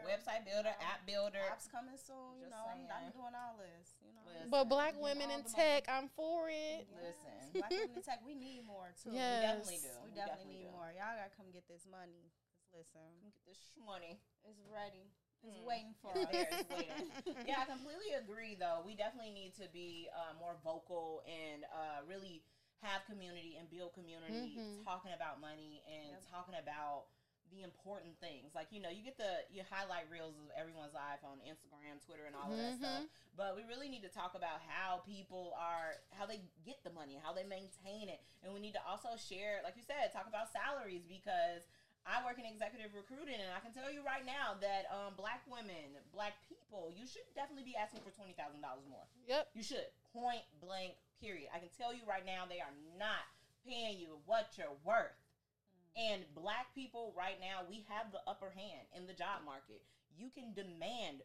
[0.06, 0.74] Website builder.
[0.80, 1.42] App builder.
[1.50, 2.38] Apps coming soon.
[2.38, 3.94] You Just know, I'm, I'm doing all this.
[4.02, 4.50] You know, Listen.
[4.50, 5.56] But black women in the money.
[5.56, 6.86] tech, I'm for it.
[6.94, 7.38] Listen.
[7.54, 9.10] Black women in tech, we need more too.
[9.14, 9.66] Yes.
[9.68, 9.94] We definitely do.
[10.02, 10.76] We We definitely, need do.
[10.76, 10.88] more.
[10.94, 12.30] Y'all gotta come get this money.
[12.72, 14.16] 'Cause listen, Get this money.
[14.48, 15.12] it's ready.
[15.44, 15.66] It's Hmm.
[15.66, 16.62] waiting for It's us.
[16.62, 17.10] it's waiting.
[17.46, 18.54] yeah, I completely agree.
[18.54, 22.44] Though we definitely need to be uh, more vocal and uh, really
[22.80, 24.84] have community and build community, Mhm.
[24.84, 26.30] talking about money and Yep.
[26.30, 27.06] talking about
[27.52, 28.56] the important things.
[28.56, 32.24] Like you know, you get the you highlight reels of everyone's life on Instagram, Twitter,
[32.24, 33.04] and all of that stuff.
[33.04, 33.12] Mhm.
[33.36, 37.20] But we really need to talk about how people are, how they get the money,
[37.20, 40.48] how they maintain it, and we need to also share, like you said, talk about
[40.52, 41.64] salaries because
[42.04, 45.46] I work in executive recruiting, and I can tell you right now that um, black
[45.46, 49.06] women, black people, you should definitely be asking for twenty thousand dollars more.
[49.30, 49.54] Yep.
[49.54, 51.46] You should, point blank, period.
[51.54, 53.22] I can tell you right now, they are not
[53.62, 55.14] paying you what you're worth.
[55.96, 59.82] And black people right now, we have the upper hand in the job market.
[60.16, 61.22] You can demand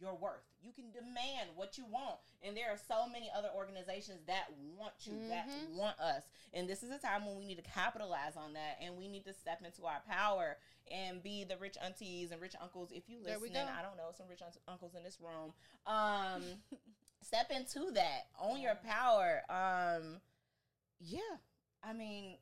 [0.00, 0.42] your worth.
[0.60, 2.18] You can demand what you want.
[2.42, 4.46] And there are so many other organizations that
[4.76, 5.76] want you, that Mhm.
[5.76, 6.24] want us.
[6.52, 9.24] And this is a time when we need to capitalize on that and we need
[9.24, 10.58] to step into our power
[10.90, 12.90] and be the rich aunties and rich uncles.
[12.92, 13.52] If you listening.
[13.78, 15.54] I don't know, some rich un- uncles in this room.
[15.86, 16.42] Um
[17.22, 18.26] step into that.
[18.40, 19.42] Own your power.
[19.48, 20.20] Um
[21.00, 21.38] yeah.
[21.82, 22.38] I mean,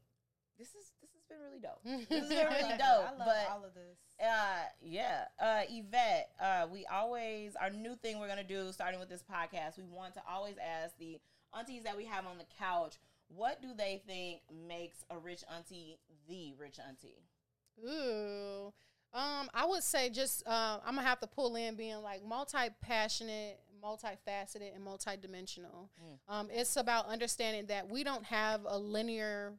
[0.59, 1.81] this is this been really dope.
[2.09, 2.81] This has been really dope.
[2.81, 3.97] I love but all of this.
[4.23, 9.09] uh yeah uh evette uh we always our new thing we're gonna do starting with
[9.09, 11.19] this podcast we want to always ask the
[11.57, 12.97] aunties that we have on the couch
[13.29, 17.19] what do they think makes a rich auntie the rich auntie
[17.85, 18.73] Ooh.
[19.15, 22.69] Um, I would say just uh, I'm gonna have to pull in being like multi
[22.81, 25.89] passionate, multifaceted, and multidimensional.
[26.03, 26.19] Mm.
[26.29, 29.53] Um, it's about understanding that we don't have a linear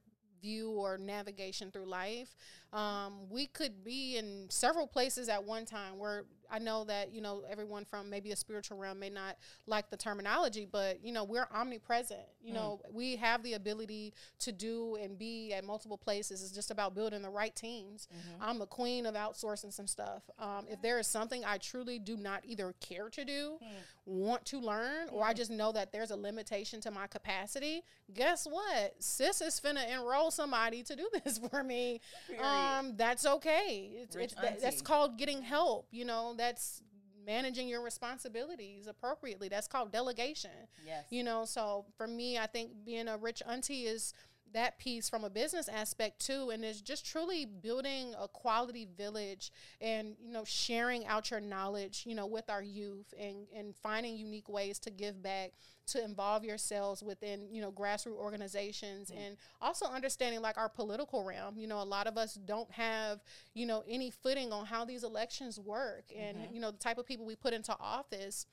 [0.43, 2.35] view or navigation through life.
[2.71, 5.97] Um, we could be in several places at one time.
[5.97, 9.37] Where I know that you know everyone from maybe a spiritual realm may not
[9.67, 12.21] like the terminology, but you know we're omnipresent.
[12.41, 12.55] You Mm.
[12.55, 16.41] know we have the ability to do and be at multiple places.
[16.43, 18.07] It's just about building the right teams.
[18.41, 20.23] I'm the queen of outsourcing some stuff.
[20.39, 23.57] Um, if there is something I truly do not either care to do,
[24.05, 27.83] want to learn, or I just know that there's a limitation to my capacity,
[28.13, 28.95] guess what?
[28.99, 32.01] Sis is finna enroll somebody to do this for me.
[32.27, 32.43] Period.
[32.45, 33.89] Um, that's okay.
[33.95, 35.87] It's, it's that, that's called getting help.
[35.91, 36.81] You know, that's
[37.25, 39.47] managing your responsibilities appropriately.
[39.47, 40.51] That's called delegation
[40.85, 44.13] yes you know so for me i think being a rich auntie is
[44.53, 49.51] that piece from a business aspect too and it's just truly building a quality village
[49.81, 54.15] and you know sharing out your knowledge you know with our youth and and finding
[54.15, 55.51] unique ways to give back
[55.85, 59.25] to involve yourselves within you know grassroots organizations mm.
[59.25, 61.57] and also understanding like our political realm.
[61.57, 63.19] You know a lot of us don't have
[63.53, 66.53] you know any footing on how these elections work and mm-hmm.
[66.53, 68.45] you know the type of people we put into office.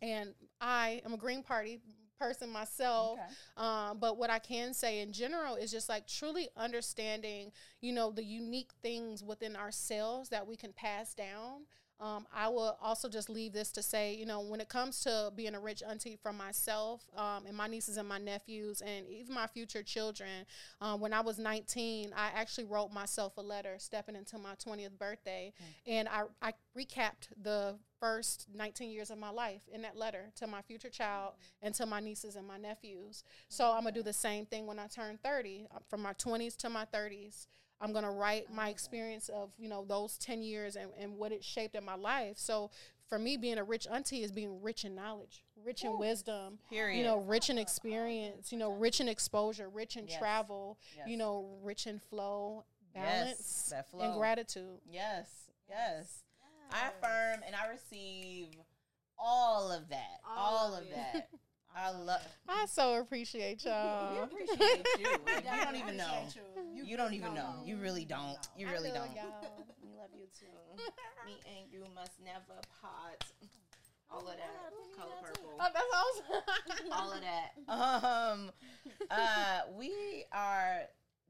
[0.00, 1.80] And I am a Green Party
[2.18, 3.18] person myself.
[3.18, 3.66] Okay.
[3.66, 8.10] Um, but what I can say in general is just like truly understanding, you know,
[8.10, 11.62] the unique things within ourselves that we can pass down.
[12.00, 15.32] Um, I will also just leave this to say, you know, when it comes to
[15.34, 19.34] being a rich auntie for myself um, and my nieces and my nephews and even
[19.34, 20.46] my future children,
[20.80, 24.96] um, when I was 19, I actually wrote myself a letter stepping into my 20th
[24.98, 25.52] birthday.
[25.60, 25.92] Mm.
[25.92, 30.46] And I, I recapped the first 19 years of my life in that letter to
[30.46, 31.66] my future child mm.
[31.66, 33.24] and to my nieces and my nephews.
[33.48, 36.12] So I'm going to do the same thing when I turn 30, uh, from my
[36.12, 37.46] 20s to my 30s.
[37.80, 41.44] I'm gonna write my experience of you know those ten years and, and what it
[41.44, 42.38] shaped in my life.
[42.38, 42.70] So
[43.08, 46.98] for me, being a rich auntie is being rich in knowledge, rich in wisdom, Period.
[46.98, 50.18] you know, rich in experience, you know, rich in exposure, rich in yes.
[50.18, 51.08] travel, yes.
[51.08, 52.64] you know, rich in flow,
[52.94, 54.02] balance, yes, flow.
[54.02, 54.80] and gratitude.
[54.90, 55.30] Yes,
[55.68, 56.24] yes.
[56.70, 58.48] I affirm and I receive
[59.18, 61.28] all of that, all, all of, of that.
[61.76, 62.20] I love.
[62.48, 64.14] I so appreciate y'all.
[64.14, 65.06] we appreciate you.
[65.26, 66.26] Like, you don't even know.
[66.34, 67.62] You, you don't even know.
[67.64, 68.38] You really don't.
[68.56, 69.10] You really don't.
[69.82, 70.46] We love you too.
[71.26, 73.24] Me and you must never part.
[74.10, 74.72] All of that.
[74.96, 75.58] Color purple.
[75.60, 76.92] Oh, that's awesome.
[76.92, 77.52] All of that.
[77.68, 78.50] Um.
[79.10, 79.60] Uh.
[79.76, 80.82] We are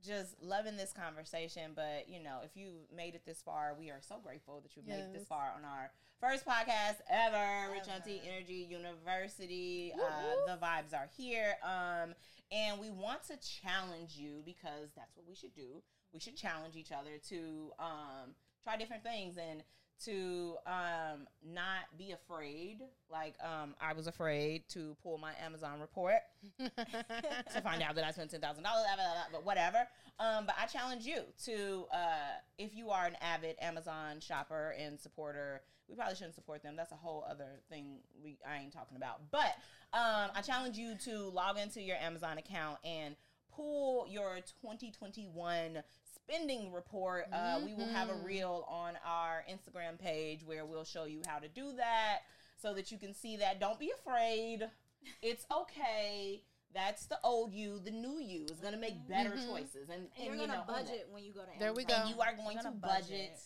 [0.05, 1.73] just loving this conversation.
[1.75, 4.83] But you know, if you made it this far, we are so grateful that you
[4.87, 4.97] yes.
[4.97, 5.91] made it this far on our
[6.21, 7.73] first podcast ever, ever.
[7.73, 9.93] Rich Auntie Energy University.
[9.95, 11.57] Uh, the vibes are here.
[11.63, 12.15] Um,
[12.51, 15.83] and we want to challenge you because that's what we should do.
[16.13, 18.35] We should challenge each other to um,
[18.65, 19.63] try different things and
[20.05, 22.81] to um, not be afraid.
[23.11, 26.21] Like um, I was afraid to pull my Amazon report
[26.59, 28.87] to find out that I spent ten thousand dollars,
[29.33, 29.87] but whatever.
[30.21, 34.99] Um, but I challenge you to, uh, if you are an avid Amazon shopper and
[34.99, 36.75] supporter, we probably shouldn't support them.
[36.77, 39.31] That's a whole other thing we I ain't talking about.
[39.31, 39.57] But
[39.93, 43.17] um, I challenge you to log into your Amazon account and
[43.55, 45.83] pull your 2021
[46.29, 47.27] spending report.
[47.33, 47.67] Uh, mm-hmm.
[47.67, 48.27] We will have a mm-hmm.
[48.27, 52.19] reel on our Instagram page where we'll show you how to do that
[52.57, 53.61] so that you can see that.
[53.61, 54.69] Don't be afraid.
[55.23, 56.43] It's okay.
[56.75, 57.81] That's the old you.
[57.83, 59.51] The new you is going to make better mm-hmm.
[59.51, 61.47] choices, and, and, and you're going to budget when you go to.
[61.47, 61.61] Amazon.
[61.61, 61.95] There we go.
[61.95, 62.83] And you are going to budget.
[62.83, 63.41] budget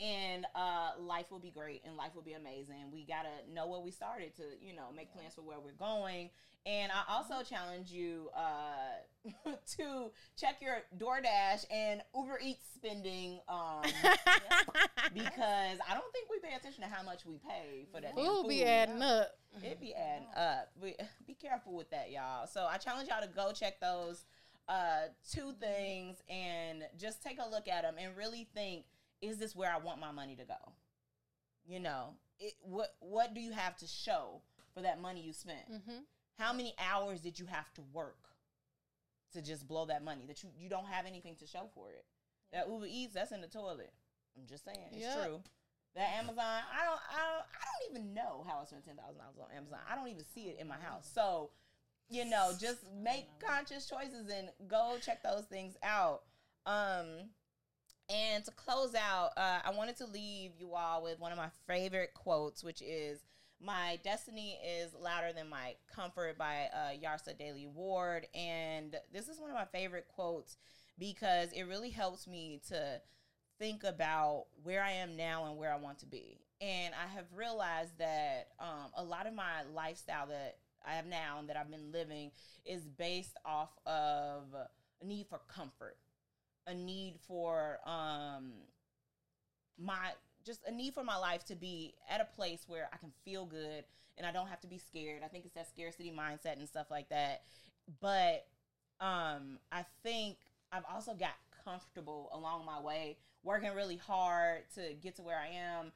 [0.00, 2.90] and uh, life will be great and life will be amazing.
[2.92, 6.30] We gotta know where we started to, you know, make plans for where we're going.
[6.66, 13.82] And I also challenge you uh, to check your DoorDash and Uber Eats spending um,
[15.14, 18.14] because I don't think we pay attention to how much we pay for that.
[18.16, 19.36] We'll be adding up.
[19.62, 20.70] It be adding up.
[20.82, 20.94] Be,
[21.26, 22.46] be careful with that, y'all.
[22.46, 24.24] So I challenge y'all to go check those
[24.68, 28.84] uh, two things and just take a look at them and really think
[29.24, 30.72] is this where I want my money to go?
[31.66, 34.42] You know, it, what what do you have to show
[34.74, 35.70] for that money you spent?
[35.72, 35.98] Mm-hmm.
[36.38, 38.18] How many hours did you have to work
[39.32, 42.04] to just blow that money that you you don't have anything to show for it?
[42.52, 43.92] That Uber Eats, that's in the toilet.
[44.36, 45.24] I'm just saying, it's yep.
[45.24, 45.40] true.
[45.94, 49.18] That Amazon, I don't, I don't, I don't even know how I spent ten thousand
[49.18, 49.78] dollars on Amazon.
[49.88, 51.08] I don't even see it in my house.
[51.12, 51.50] So,
[52.08, 56.22] you know, just make conscious choices and go check those things out.
[56.66, 57.30] Um,
[58.08, 61.48] and to close out, uh, I wanted to leave you all with one of my
[61.66, 63.24] favorite quotes, which is
[63.60, 68.26] My destiny is louder than my comfort by uh, Yrsa Daley-Ward.
[68.34, 70.56] And this is one of my favorite quotes
[70.98, 73.00] because it really helps me to
[73.58, 76.40] think about where I am now and where I want to be.
[76.60, 81.38] And I have realized that um, a lot of my lifestyle that I have now
[81.38, 82.32] and that I've been living
[82.66, 85.96] is based off of a need for comfort
[86.66, 88.52] a need for um
[89.78, 90.12] my
[90.44, 93.46] just a need for my life to be at a place where I can feel
[93.46, 93.84] good
[94.16, 95.22] and I don't have to be scared.
[95.24, 97.42] I think it's that scarcity mindset and stuff like that.
[98.00, 98.46] But
[99.00, 100.36] um I think
[100.72, 101.34] I've also got
[101.64, 105.92] comfortable along my way, working really hard to get to where I am,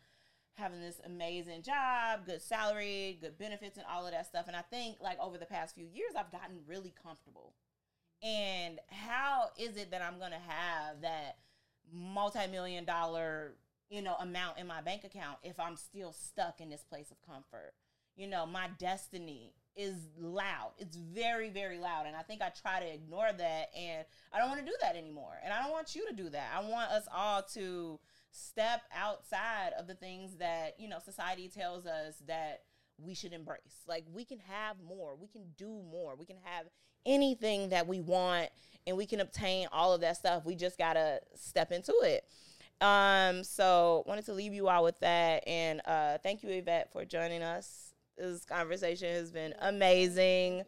[0.54, 4.46] having this amazing job, good salary, good benefits and all of that stuff.
[4.48, 7.52] And I think like over the past few years I've gotten really comfortable
[8.22, 11.38] and how is it that I'm going to have that
[11.92, 13.54] multi-million dollar,
[13.90, 17.20] you know, amount in my bank account if I'm still stuck in this place of
[17.22, 17.72] comfort?
[18.16, 20.72] You know, my destiny is loud.
[20.78, 22.06] It's very, very loud.
[22.06, 23.68] And I think I try to ignore that.
[23.78, 25.38] And I don't want to do that anymore.
[25.44, 26.50] And I don't want you to do that.
[26.52, 28.00] I want us all to
[28.32, 32.62] step outside of the things that, you know, society tells us that
[32.98, 33.84] we should embrace.
[33.86, 36.66] Like we can have more, we can do more, we can have
[37.08, 38.50] anything that we want
[38.86, 40.44] and we can obtain all of that stuff.
[40.44, 42.24] We just got to step into it.
[42.80, 47.04] Um, so wanted to leave you all with that and uh, thank you Evette for
[47.04, 47.92] joining us.
[48.16, 50.62] This conversation has been amazing.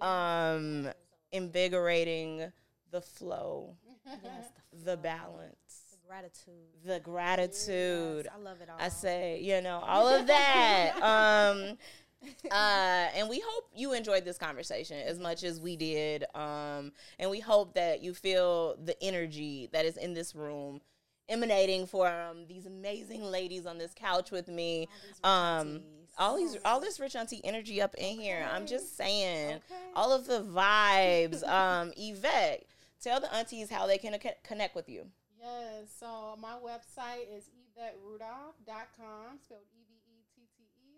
[0.00, 0.88] Um,
[1.30, 2.50] invigorating
[2.90, 6.52] the flow, yes, the, the balance gratitude.
[6.84, 8.24] The gratitude.
[8.26, 8.76] Yes, I love it all.
[8.78, 10.92] I say, you know, all of that.
[11.02, 11.78] um,
[12.50, 16.24] uh, and we hope you enjoyed this conversation as much as we did.
[16.34, 20.80] Um, and we hope that you feel the energy that is in this room
[21.28, 24.88] emanating from these amazing ladies on this couch with me.
[25.24, 25.80] Um,
[26.18, 28.46] all these, all this rich auntie energy up in here.
[28.52, 29.80] I'm just saying, Okay.
[29.94, 31.42] all of the vibes.
[31.48, 32.62] Um, Evette,
[33.00, 35.06] tell the aunties how they can connect with you.
[35.40, 39.81] Yes, so my website is evetterudolph.com, spelled E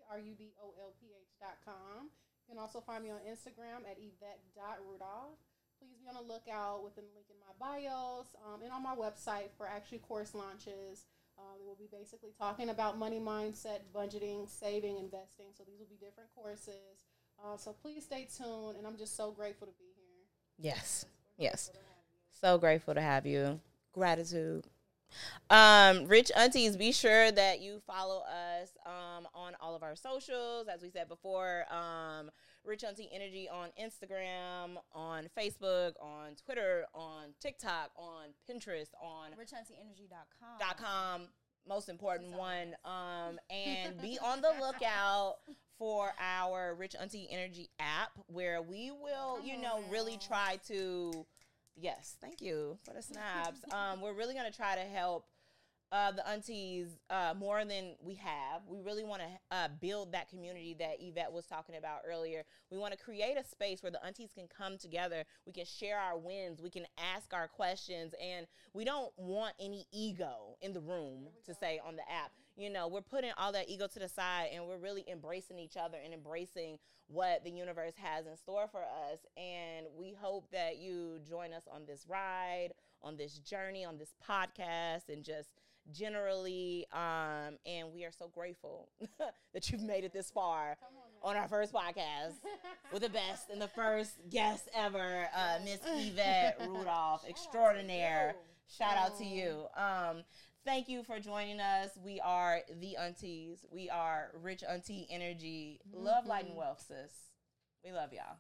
[0.05, 2.13] T R U D O L P H.com.
[2.45, 5.41] You can also find me on Instagram at evette.rudolph.
[5.81, 8.95] Please be on the lookout within the link in my bios um, and on my
[8.95, 11.05] website for actually course launches.
[11.39, 15.47] Um, we'll be basically talking about money mindset, budgeting, saving, investing.
[15.57, 17.05] So these will be different courses.
[17.43, 20.71] Uh, so please stay tuned, and I'm just so grateful to be here.
[20.71, 21.71] Yes, yes.
[22.31, 23.59] So grateful to have you.
[23.93, 24.67] Gratitude.
[25.51, 30.67] Um, Rich Aunties, be sure that you follow us um, on all of our socials.
[30.69, 32.31] As we said before, um,
[32.65, 40.59] Rich Auntie Energy on Instagram, on Facebook, on Twitter, on TikTok, on Pinterest, on RichAuntieEnergy.com.
[40.59, 41.29] dot com
[41.67, 45.37] most important one um and be on the lookout
[45.79, 51.25] for our rich auntie energy app where we will you know really try to
[51.77, 55.27] yes thank you for the snaps um we're really going to try to help
[55.95, 58.62] uh, the aunties uh, more than we have.
[58.66, 62.43] We really want to uh, build that community that Evette was talking about earlier.
[62.68, 65.22] We want to create a space where the aunties can come together.
[65.47, 66.61] We can share our wins.
[66.61, 68.12] We can ask our questions.
[68.20, 72.33] And we don't want any ego in the room to say on the app.
[72.57, 75.77] You know, we're putting all that ego to the side and we're really embracing each
[75.77, 76.79] other and embracing
[77.09, 79.19] what the universe has in store for us.
[79.37, 82.71] And we hope that you join us on this ride,
[83.03, 85.51] on this journey, on this podcast, and just
[85.93, 88.89] generally um and we are so grateful
[89.53, 90.79] that you've made it this far
[91.23, 92.33] on our first podcast
[92.91, 97.23] with the best and the first guest ever uh miss evette rudolph.
[97.29, 98.35] Extraordinaire.
[98.79, 99.67] Shout out to you.
[99.77, 100.23] um
[100.65, 101.91] thank you for joining us.
[102.03, 103.65] We are the aunties.
[103.71, 105.81] We are rich auntie energy.
[105.93, 106.61] Love light and mm-hmm.
[106.61, 107.12] wealth sis.
[107.85, 108.39] We love y'all